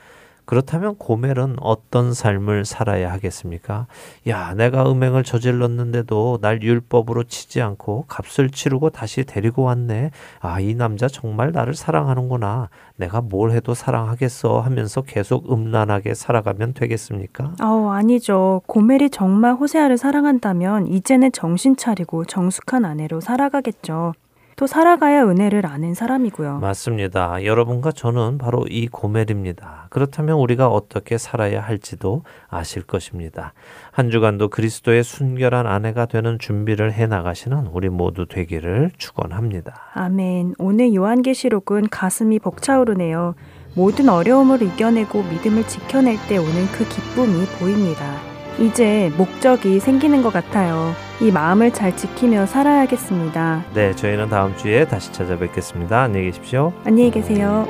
그렇다면 0.44 0.96
고멜은 0.96 1.56
어떤 1.60 2.12
삶을 2.12 2.64
살아야 2.64 3.10
하겠습니까? 3.12 3.86
야, 4.28 4.52
내가 4.54 4.90
음행을 4.90 5.24
저질렀는데도 5.24 6.38
날 6.42 6.62
율법으로 6.62 7.24
치지 7.24 7.62
않고 7.62 8.04
값을 8.08 8.50
치르고 8.50 8.90
다시 8.90 9.24
데리고 9.24 9.62
왔네. 9.62 10.10
아, 10.40 10.60
이 10.60 10.74
남자 10.74 11.08
정말 11.08 11.52
나를 11.52 11.74
사랑하는구나. 11.74 12.68
내가 12.96 13.22
뭘 13.22 13.52
해도 13.52 13.74
사랑하겠어 13.74 14.60
하면서 14.60 15.00
계속 15.00 15.50
음란하게 15.50 16.14
살아가면 16.14 16.74
되겠습니까? 16.74 17.54
어, 17.62 17.90
아니죠. 17.90 18.60
고멜이 18.66 19.10
정말 19.10 19.54
호세아를 19.54 19.96
사랑한다면 19.96 20.88
이제는 20.88 21.32
정신 21.32 21.76
차리고 21.76 22.26
정숙한 22.26 22.84
아내로 22.84 23.20
살아가겠죠. 23.20 24.12
또 24.56 24.66
살아가야 24.66 25.24
은혜를 25.24 25.66
아는 25.66 25.94
사람이고요. 25.94 26.58
맞습니다. 26.58 27.44
여러분과 27.44 27.92
저는 27.92 28.38
바로 28.38 28.64
이 28.68 28.86
고멜입니다. 28.86 29.88
그렇다면 29.90 30.36
우리가 30.38 30.68
어떻게 30.68 31.18
살아야 31.18 31.60
할지도 31.60 32.22
아실 32.48 32.82
것입니다. 32.82 33.52
한 33.90 34.10
주간도 34.10 34.48
그리스도의 34.48 35.02
순결한 35.02 35.66
아내가 35.66 36.06
되는 36.06 36.38
준비를 36.38 36.92
해 36.92 37.06
나가시는 37.06 37.68
우리 37.72 37.88
모두 37.88 38.26
되기를 38.26 38.90
축원합니다. 38.98 39.74
아멘. 39.94 40.54
오늘 40.58 40.94
요한계시록은 40.94 41.88
가슴이 41.88 42.38
벅차오르네요. 42.38 43.34
모든 43.74 44.08
어려움을 44.08 44.62
이겨내고 44.62 45.22
믿음을 45.22 45.66
지켜낼 45.66 46.16
때 46.28 46.36
오는 46.36 46.66
그 46.72 46.88
기쁨이 46.88 47.44
보입니다. 47.58 48.33
이제 48.58 49.10
목적이 49.16 49.80
생기는 49.80 50.22
것 50.22 50.32
같아요. 50.32 50.92
이 51.20 51.30
마음을 51.30 51.72
잘 51.72 51.96
지키며 51.96 52.46
살아야겠습니다. 52.46 53.64
네, 53.74 53.94
저희는 53.94 54.28
다음 54.28 54.56
주에 54.56 54.86
다시 54.86 55.12
찾아뵙겠습니다. 55.12 56.02
안녕히 56.02 56.26
계십시오. 56.26 56.72
안녕히 56.84 57.10
계세요. 57.10 57.66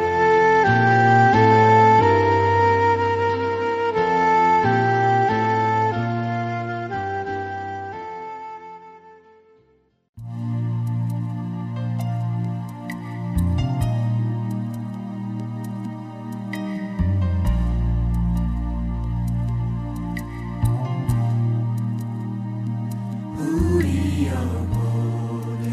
영혼에 24.26 25.66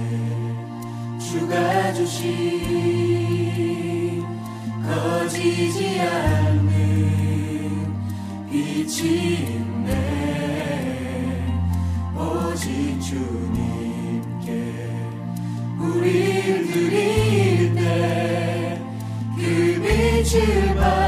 주가 1.19 1.93
주신 1.93 2.31
거지지 4.83 5.99
않는 6.01 6.69
빛이 8.49 8.99
있네. 9.35 9.91
오직 12.15 12.99
주님께 12.99 14.47
우릴 15.79 16.67
드릴 16.71 17.75
때 17.75 17.81
그 19.37 19.81
빛을 19.81 20.75
밝 20.75 21.00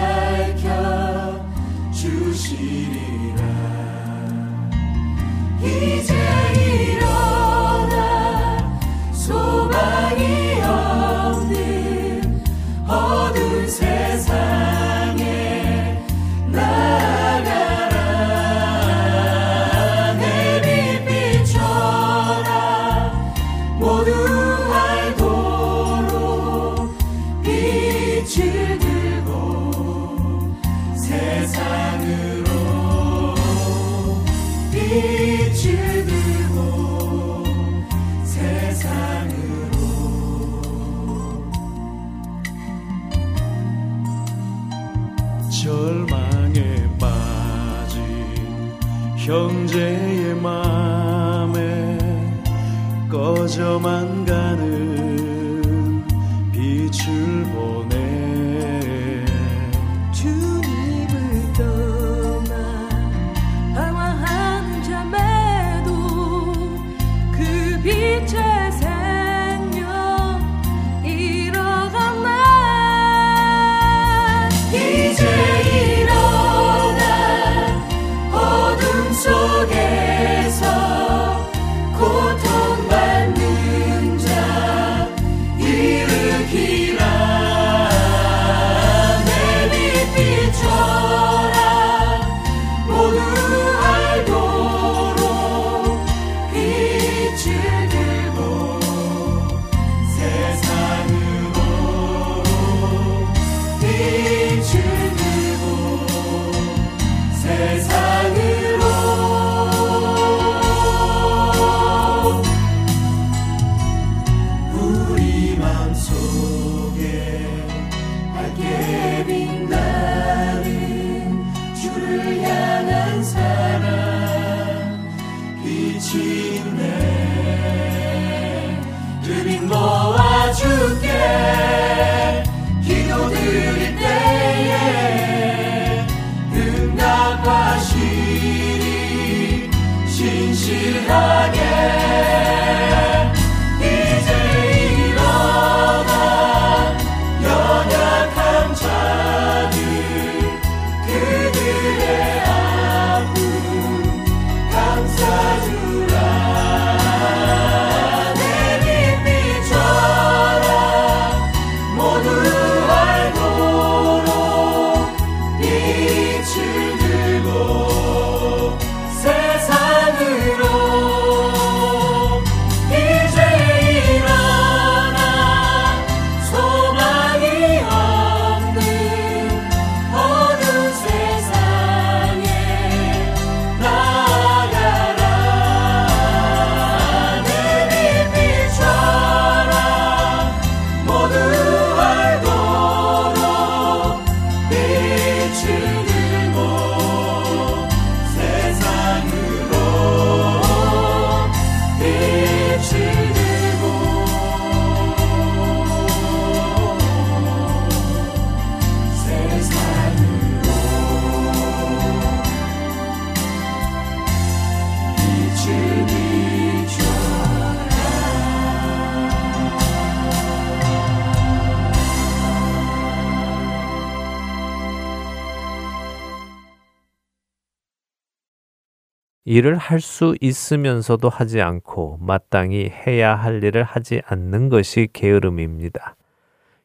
일을 229.54 229.78
할 229.78 230.02
수 230.02 230.36
있으면서도 230.42 231.30
하지 231.30 231.62
않고 231.62 232.18
마땅히 232.20 232.90
해야 232.90 233.36
할 233.36 233.64
일을 233.64 233.84
하지 233.84 234.20
않는 234.26 234.70
것이 234.70 235.08
게으름입니다. 235.14 236.16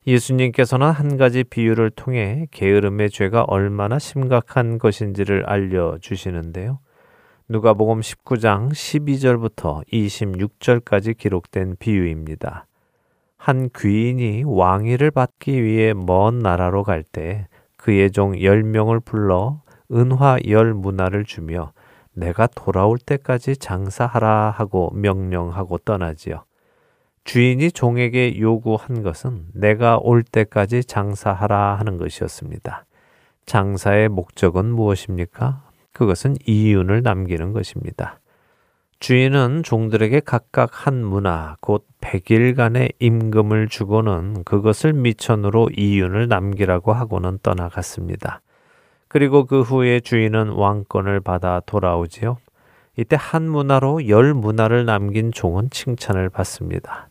예수님께서는 0.06 0.90
한 0.90 1.16
가지 1.16 1.44
비유를 1.44 1.88
통해 1.92 2.46
게으름의 2.50 3.08
죄가 3.08 3.44
얼마나 3.44 3.98
심각한 3.98 4.78
것인지를 4.78 5.46
알려 5.46 5.96
주시는데요. 6.02 6.80
누가복음 7.48 8.00
19장 8.00 8.70
12절부터 8.72 9.82
26절까지 9.90 11.16
기록된 11.16 11.76
비유입니다. 11.78 12.66
한 13.38 13.70
귀인이 13.74 14.42
왕위를 14.44 15.10
받기 15.10 15.64
위해 15.64 15.94
먼 15.94 16.40
나라로 16.40 16.82
갈 16.82 17.02
때 17.02 17.48
그의 17.78 18.10
종 18.10 18.32
10명을 18.32 19.02
불러 19.02 19.62
은화 19.90 20.40
열 20.48 20.74
문화를 20.74 21.24
주며 21.24 21.72
내가 22.18 22.46
돌아올 22.48 22.98
때까지 22.98 23.56
장사하라 23.56 24.50
하고 24.50 24.90
명령하고 24.94 25.78
떠나지요. 25.78 26.44
주인이 27.24 27.70
종에게 27.72 28.40
요구한 28.40 29.02
것은 29.02 29.46
내가 29.52 29.98
올 29.98 30.22
때까지 30.22 30.84
장사하라 30.84 31.76
하는 31.76 31.96
것이었습니다. 31.96 32.86
장사의 33.46 34.08
목적은 34.08 34.66
무엇입니까? 34.66 35.62
그것은 35.92 36.36
이윤을 36.46 37.02
남기는 37.02 37.52
것입니다. 37.52 38.20
주인은 39.00 39.62
종들에게 39.62 40.20
각각 40.20 40.86
한 40.86 41.04
문화, 41.04 41.56
곧 41.60 41.86
100일간의 42.00 42.94
임금을 42.98 43.68
주고는 43.68 44.42
그것을 44.44 44.92
미천으로 44.92 45.68
이윤을 45.76 46.28
남기라고 46.28 46.92
하고는 46.92 47.38
떠나갔습니다. 47.42 48.40
그리고 49.08 49.46
그 49.46 49.62
후에 49.62 50.00
주인은 50.00 50.50
왕권을 50.50 51.20
받아 51.20 51.60
돌아오지요. 51.64 52.38
이때 52.96 53.16
한 53.18 53.48
문화로 53.48 54.08
열 54.08 54.34
문화를 54.34 54.84
남긴 54.84 55.32
종은 55.32 55.70
칭찬을 55.70 56.28
받습니다. 56.28 57.08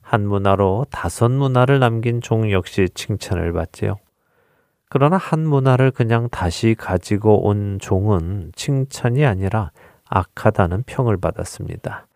한 0.00 0.26
문화로 0.26 0.86
다섯 0.90 1.30
문화를 1.30 1.78
남긴 1.78 2.20
종 2.20 2.50
역시 2.50 2.88
칭찬을 2.94 3.52
받지요. 3.52 3.96
그러나 4.88 5.16
한 5.16 5.46
문화를 5.46 5.92
그냥 5.92 6.28
다시 6.30 6.74
가지고 6.76 7.46
온 7.46 7.78
종은 7.80 8.52
칭찬이 8.54 9.24
아니라 9.24 9.70
악하다는 10.08 10.82
평을 10.84 11.16
받았습니다. 11.16 12.06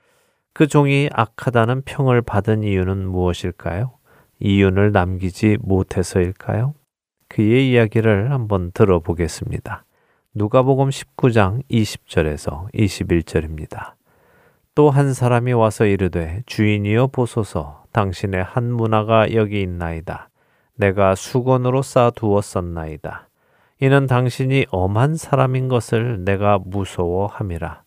그 0.52 0.66
종이 0.66 1.08
악하다는 1.12 1.82
평을 1.82 2.22
받은 2.22 2.62
이유는 2.62 3.08
무엇일까요? 3.08 3.92
이윤을 4.40 4.92
남기지 4.92 5.58
못해서일까요? 5.60 6.74
그의 7.28 7.70
이야기를 7.70 8.30
한번 8.30 8.70
들어보겠습니다. 8.72 9.84
누가복음 10.34 10.88
19장 10.88 11.62
20절에서 11.70 12.72
21절입니다. 12.74 13.94
또 14.74 14.90
한 14.90 15.14
사람이 15.14 15.52
와서 15.52 15.86
이르되 15.86 16.42
주인이여 16.46 17.08
보소서 17.08 17.84
당신의 17.92 18.42
한 18.42 18.72
문화가 18.72 19.32
여기 19.32 19.62
있나이다. 19.62 20.30
내가 20.74 21.14
수건으로 21.14 21.82
쌓아두었었나이다. 21.82 23.28
이는 23.80 24.06
당신이 24.06 24.66
엄한 24.70 25.14
사람인 25.16 25.68
것을 25.68 26.24
내가 26.24 26.58
무서워함이라. 26.64 27.82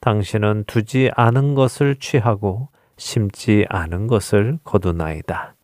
당신은 0.00 0.64
두지 0.66 1.10
않은 1.14 1.54
것을 1.54 1.96
취하고 1.96 2.68
심지 2.96 3.66
않은 3.68 4.06
것을 4.06 4.58
거두나이다. 4.64 5.54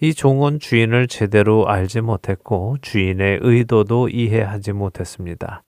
이 0.00 0.12
종은 0.12 0.60
주인을 0.60 1.08
제대로 1.08 1.68
알지 1.68 2.02
못했고 2.02 2.76
주인의 2.82 3.38
의도도 3.40 4.10
이해하지 4.10 4.72
못했습니다. 4.72 5.62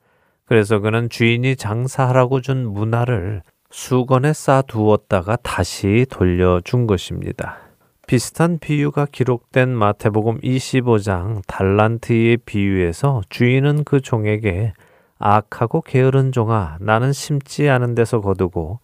그래서 0.44 0.80
그는 0.80 1.08
주인이 1.08 1.56
장사하라고 1.56 2.40
준 2.42 2.66
문화를 2.66 3.42
수건에 3.70 4.32
쌓아두었다가 4.32 5.36
다시 5.36 6.06
돌려준 6.10 6.86
것입니다. 6.86 7.58
비슷한 8.06 8.58
비유가 8.58 9.06
기록된 9.06 9.68
마태복음 9.68 10.40
25장 10.40 11.42
달란트의 11.46 12.38
비유에서 12.38 13.22
주인은 13.28 13.84
그 13.84 14.00
종에게 14.00 14.72
악하고 15.18 15.82
게으른 15.82 16.32
종아 16.32 16.78
나는 16.80 17.12
심지 17.12 17.68
않은 17.68 17.94
데서 17.94 18.20
거두고 18.20 18.80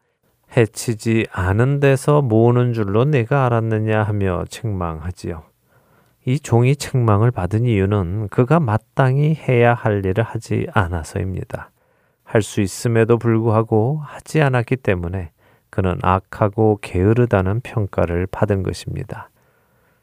해치지 0.57 1.27
않은 1.33 1.81
데서 1.81 2.23
모으는 2.23 2.73
줄로 2.73 3.05
내가 3.05 3.47
알았느냐 3.47 4.03
하며 4.03 4.45
책망하지요. 4.49 5.43
이 6.27 6.41
종이 6.41 6.77
책망을 6.77 7.31
받은 7.31 7.65
이유는 7.67 8.29
그가 8.29 8.61
마땅히 8.61 9.35
해야 9.35 9.75
할 9.75 10.05
일을 10.05 10.25
하지 10.25 10.67
않아서입니다. 10.73 11.71
할 12.25 12.43
수 12.43 12.61
있음에도 12.61 13.19
불구하고 13.19 14.01
하지 14.03 14.41
않았기 14.41 14.77
때문에 14.77 15.31
그는 15.71 15.99
악하고 16.03 16.79
게으르다는 16.81 17.61
평가를 17.61 18.27
받은 18.27 18.63
것입니다. 18.63 19.31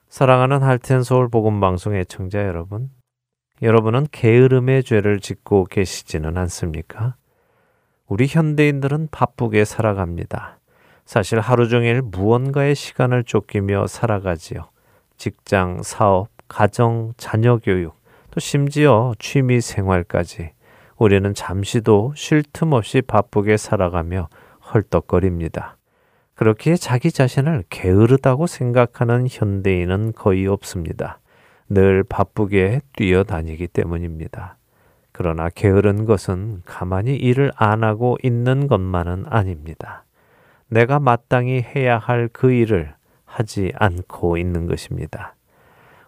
사랑하는 0.10 0.62
할텐 0.62 1.04
서울 1.04 1.30
복음 1.30 1.60
방송 1.60 1.96
애청자 1.96 2.46
여러분, 2.46 2.90
여러분은 3.62 4.08
게으름의 4.12 4.84
죄를 4.84 5.20
짓고 5.20 5.66
계시지는 5.66 6.38
않습니까? 6.38 7.16
우리 8.12 8.28
현대인들은 8.28 9.08
바쁘게 9.10 9.64
살아갑니다. 9.64 10.60
사실 11.06 11.40
하루 11.40 11.70
종일 11.70 12.02
무언가의 12.02 12.76
시간을 12.76 13.24
쫓기며 13.24 13.88
살아가지요. 13.88 14.68
직장, 15.16 15.82
사업, 15.82 16.28
가정, 16.50 17.14
자녀 17.16 17.56
교육, 17.56 17.96
또 18.30 18.42
심지어 18.42 19.14
취미 19.18 19.62
생활까지 19.62 20.52
우리는 20.98 21.34
잠시도 21.34 22.12
쉴 22.18 22.44
틈 22.44 22.74
없이 22.74 23.02
바쁘게 23.02 23.56
살아가며 23.56 24.28
헐떡거립니다. 24.74 25.78
그렇기에 26.36 26.76
자기 26.76 27.14
자신을 27.14 27.64
게으르다고 27.70 28.46
생각하는 28.46 29.28
현대인은 29.30 30.12
거의 30.18 30.48
없습니다. 30.48 31.22
늘 31.70 32.04
바쁘게 32.04 32.82
뛰어다니기 32.98 33.68
때문입니다. 33.68 34.58
그러나 35.12 35.50
게으른 35.50 36.06
것은 36.06 36.62
가만히 36.66 37.16
일을 37.16 37.52
안 37.56 37.84
하고 37.84 38.18
있는 38.24 38.68
것만은 38.68 39.26
아닙니다. 39.28 40.06
내가 40.68 41.00
마땅히 41.00 41.62
해야 41.62 41.98
할 41.98 42.30
그 42.32 42.52
일을 42.52 42.94
하지 43.26 43.72
않고 43.76 44.38
있는 44.38 44.68
것입니다. 44.68 45.36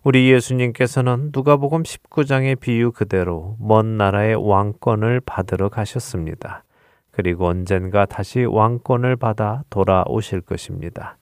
우리 0.03 0.29
예수님께서는 0.31 1.31
누가복음 1.33 1.83
19장의 1.83 2.59
비유 2.59 2.91
그대로 2.91 3.55
먼 3.59 3.97
나라의 3.97 4.35
왕권을 4.35 5.21
받으러 5.21 5.69
가셨습니다. 5.69 6.63
그리고 7.11 7.47
언젠가 7.47 8.05
다시 8.05 8.43
왕권을 8.43 9.15
받아 9.15 9.63
돌아오실 9.69 10.41
것입니다. 10.41 11.17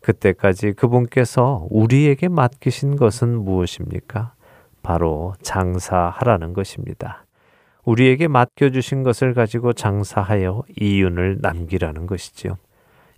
그때까지 0.00 0.72
그분께서 0.72 1.66
우리에게 1.70 2.28
맡기신 2.28 2.96
것은 2.96 3.38
무엇입니까? 3.44 4.34
바로 4.82 5.34
장사하라는 5.42 6.52
것입니다. 6.52 7.23
우리에게 7.84 8.28
맡겨주신 8.28 9.02
것을 9.02 9.34
가지고 9.34 9.72
장사하여 9.72 10.62
이윤을 10.80 11.38
남기라는 11.40 12.06
것이지요. 12.06 12.56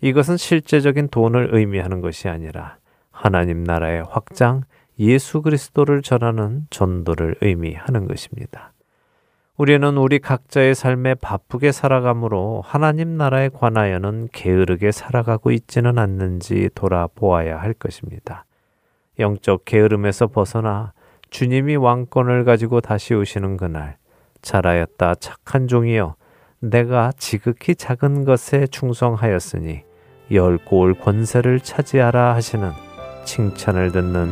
이것은 0.00 0.36
실제적인 0.36 1.08
돈을 1.08 1.50
의미하는 1.52 2.00
것이 2.00 2.28
아니라 2.28 2.76
하나님 3.10 3.64
나라의 3.64 4.04
확장, 4.08 4.62
예수 4.98 5.42
그리스도를 5.42 6.02
전하는 6.02 6.66
전도를 6.70 7.36
의미하는 7.40 8.06
것입니다. 8.06 8.72
우리는 9.56 9.96
우리 9.96 10.18
각자의 10.18 10.74
삶에 10.74 11.14
바쁘게 11.14 11.72
살아가므로 11.72 12.62
하나님 12.62 13.16
나라에 13.16 13.48
관하여는 13.48 14.28
게으르게 14.32 14.92
살아가고 14.92 15.50
있지는 15.50 15.98
않는지 15.98 16.68
돌아보아야 16.74 17.58
할 17.58 17.72
것입니다. 17.72 18.44
영적 19.18 19.64
게으름에서 19.64 20.26
벗어나 20.26 20.92
주님이 21.30 21.76
왕권을 21.76 22.44
가지고 22.44 22.82
다시 22.82 23.14
오시는 23.14 23.56
그날, 23.56 23.96
잘하였다 24.46 25.16
착한 25.16 25.66
종이여, 25.66 26.14
내가 26.60 27.10
지극히 27.18 27.74
작은 27.74 28.24
것에 28.24 28.68
충성하였으니 28.68 29.82
열 30.30 30.58
골 30.64 30.94
권세를 30.94 31.60
차지하라 31.60 32.34
하시는 32.34 32.70
칭찬을 33.24 33.90
듣는 33.90 34.30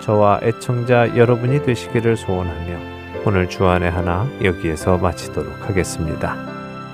저와 0.00 0.40
애청자 0.42 1.16
여러분이 1.16 1.62
되시기를 1.62 2.16
소원하며 2.16 2.78
오늘 3.24 3.48
주안의 3.48 3.88
하나 3.90 4.26
여기에서 4.42 4.98
마치도록 4.98 5.68
하겠습니다. 5.68 6.34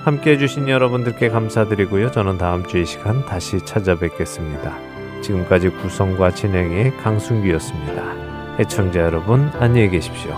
함께 0.03 0.31
해주신 0.33 0.69
여러분들께 0.69 1.29
감사드리고요. 1.29 2.11
저는 2.11 2.37
다음 2.37 2.65
주이 2.67 2.85
시간 2.85 3.25
다시 3.25 3.59
찾아뵙겠습니다. 3.65 4.77
지금까지 5.21 5.69
구성과 5.69 6.31
진행의 6.31 6.97
강순기였습니다. 6.97 8.59
애청자 8.59 8.99
여러분 9.01 9.49
안녕히 9.59 9.89
계십시오. 9.89 10.35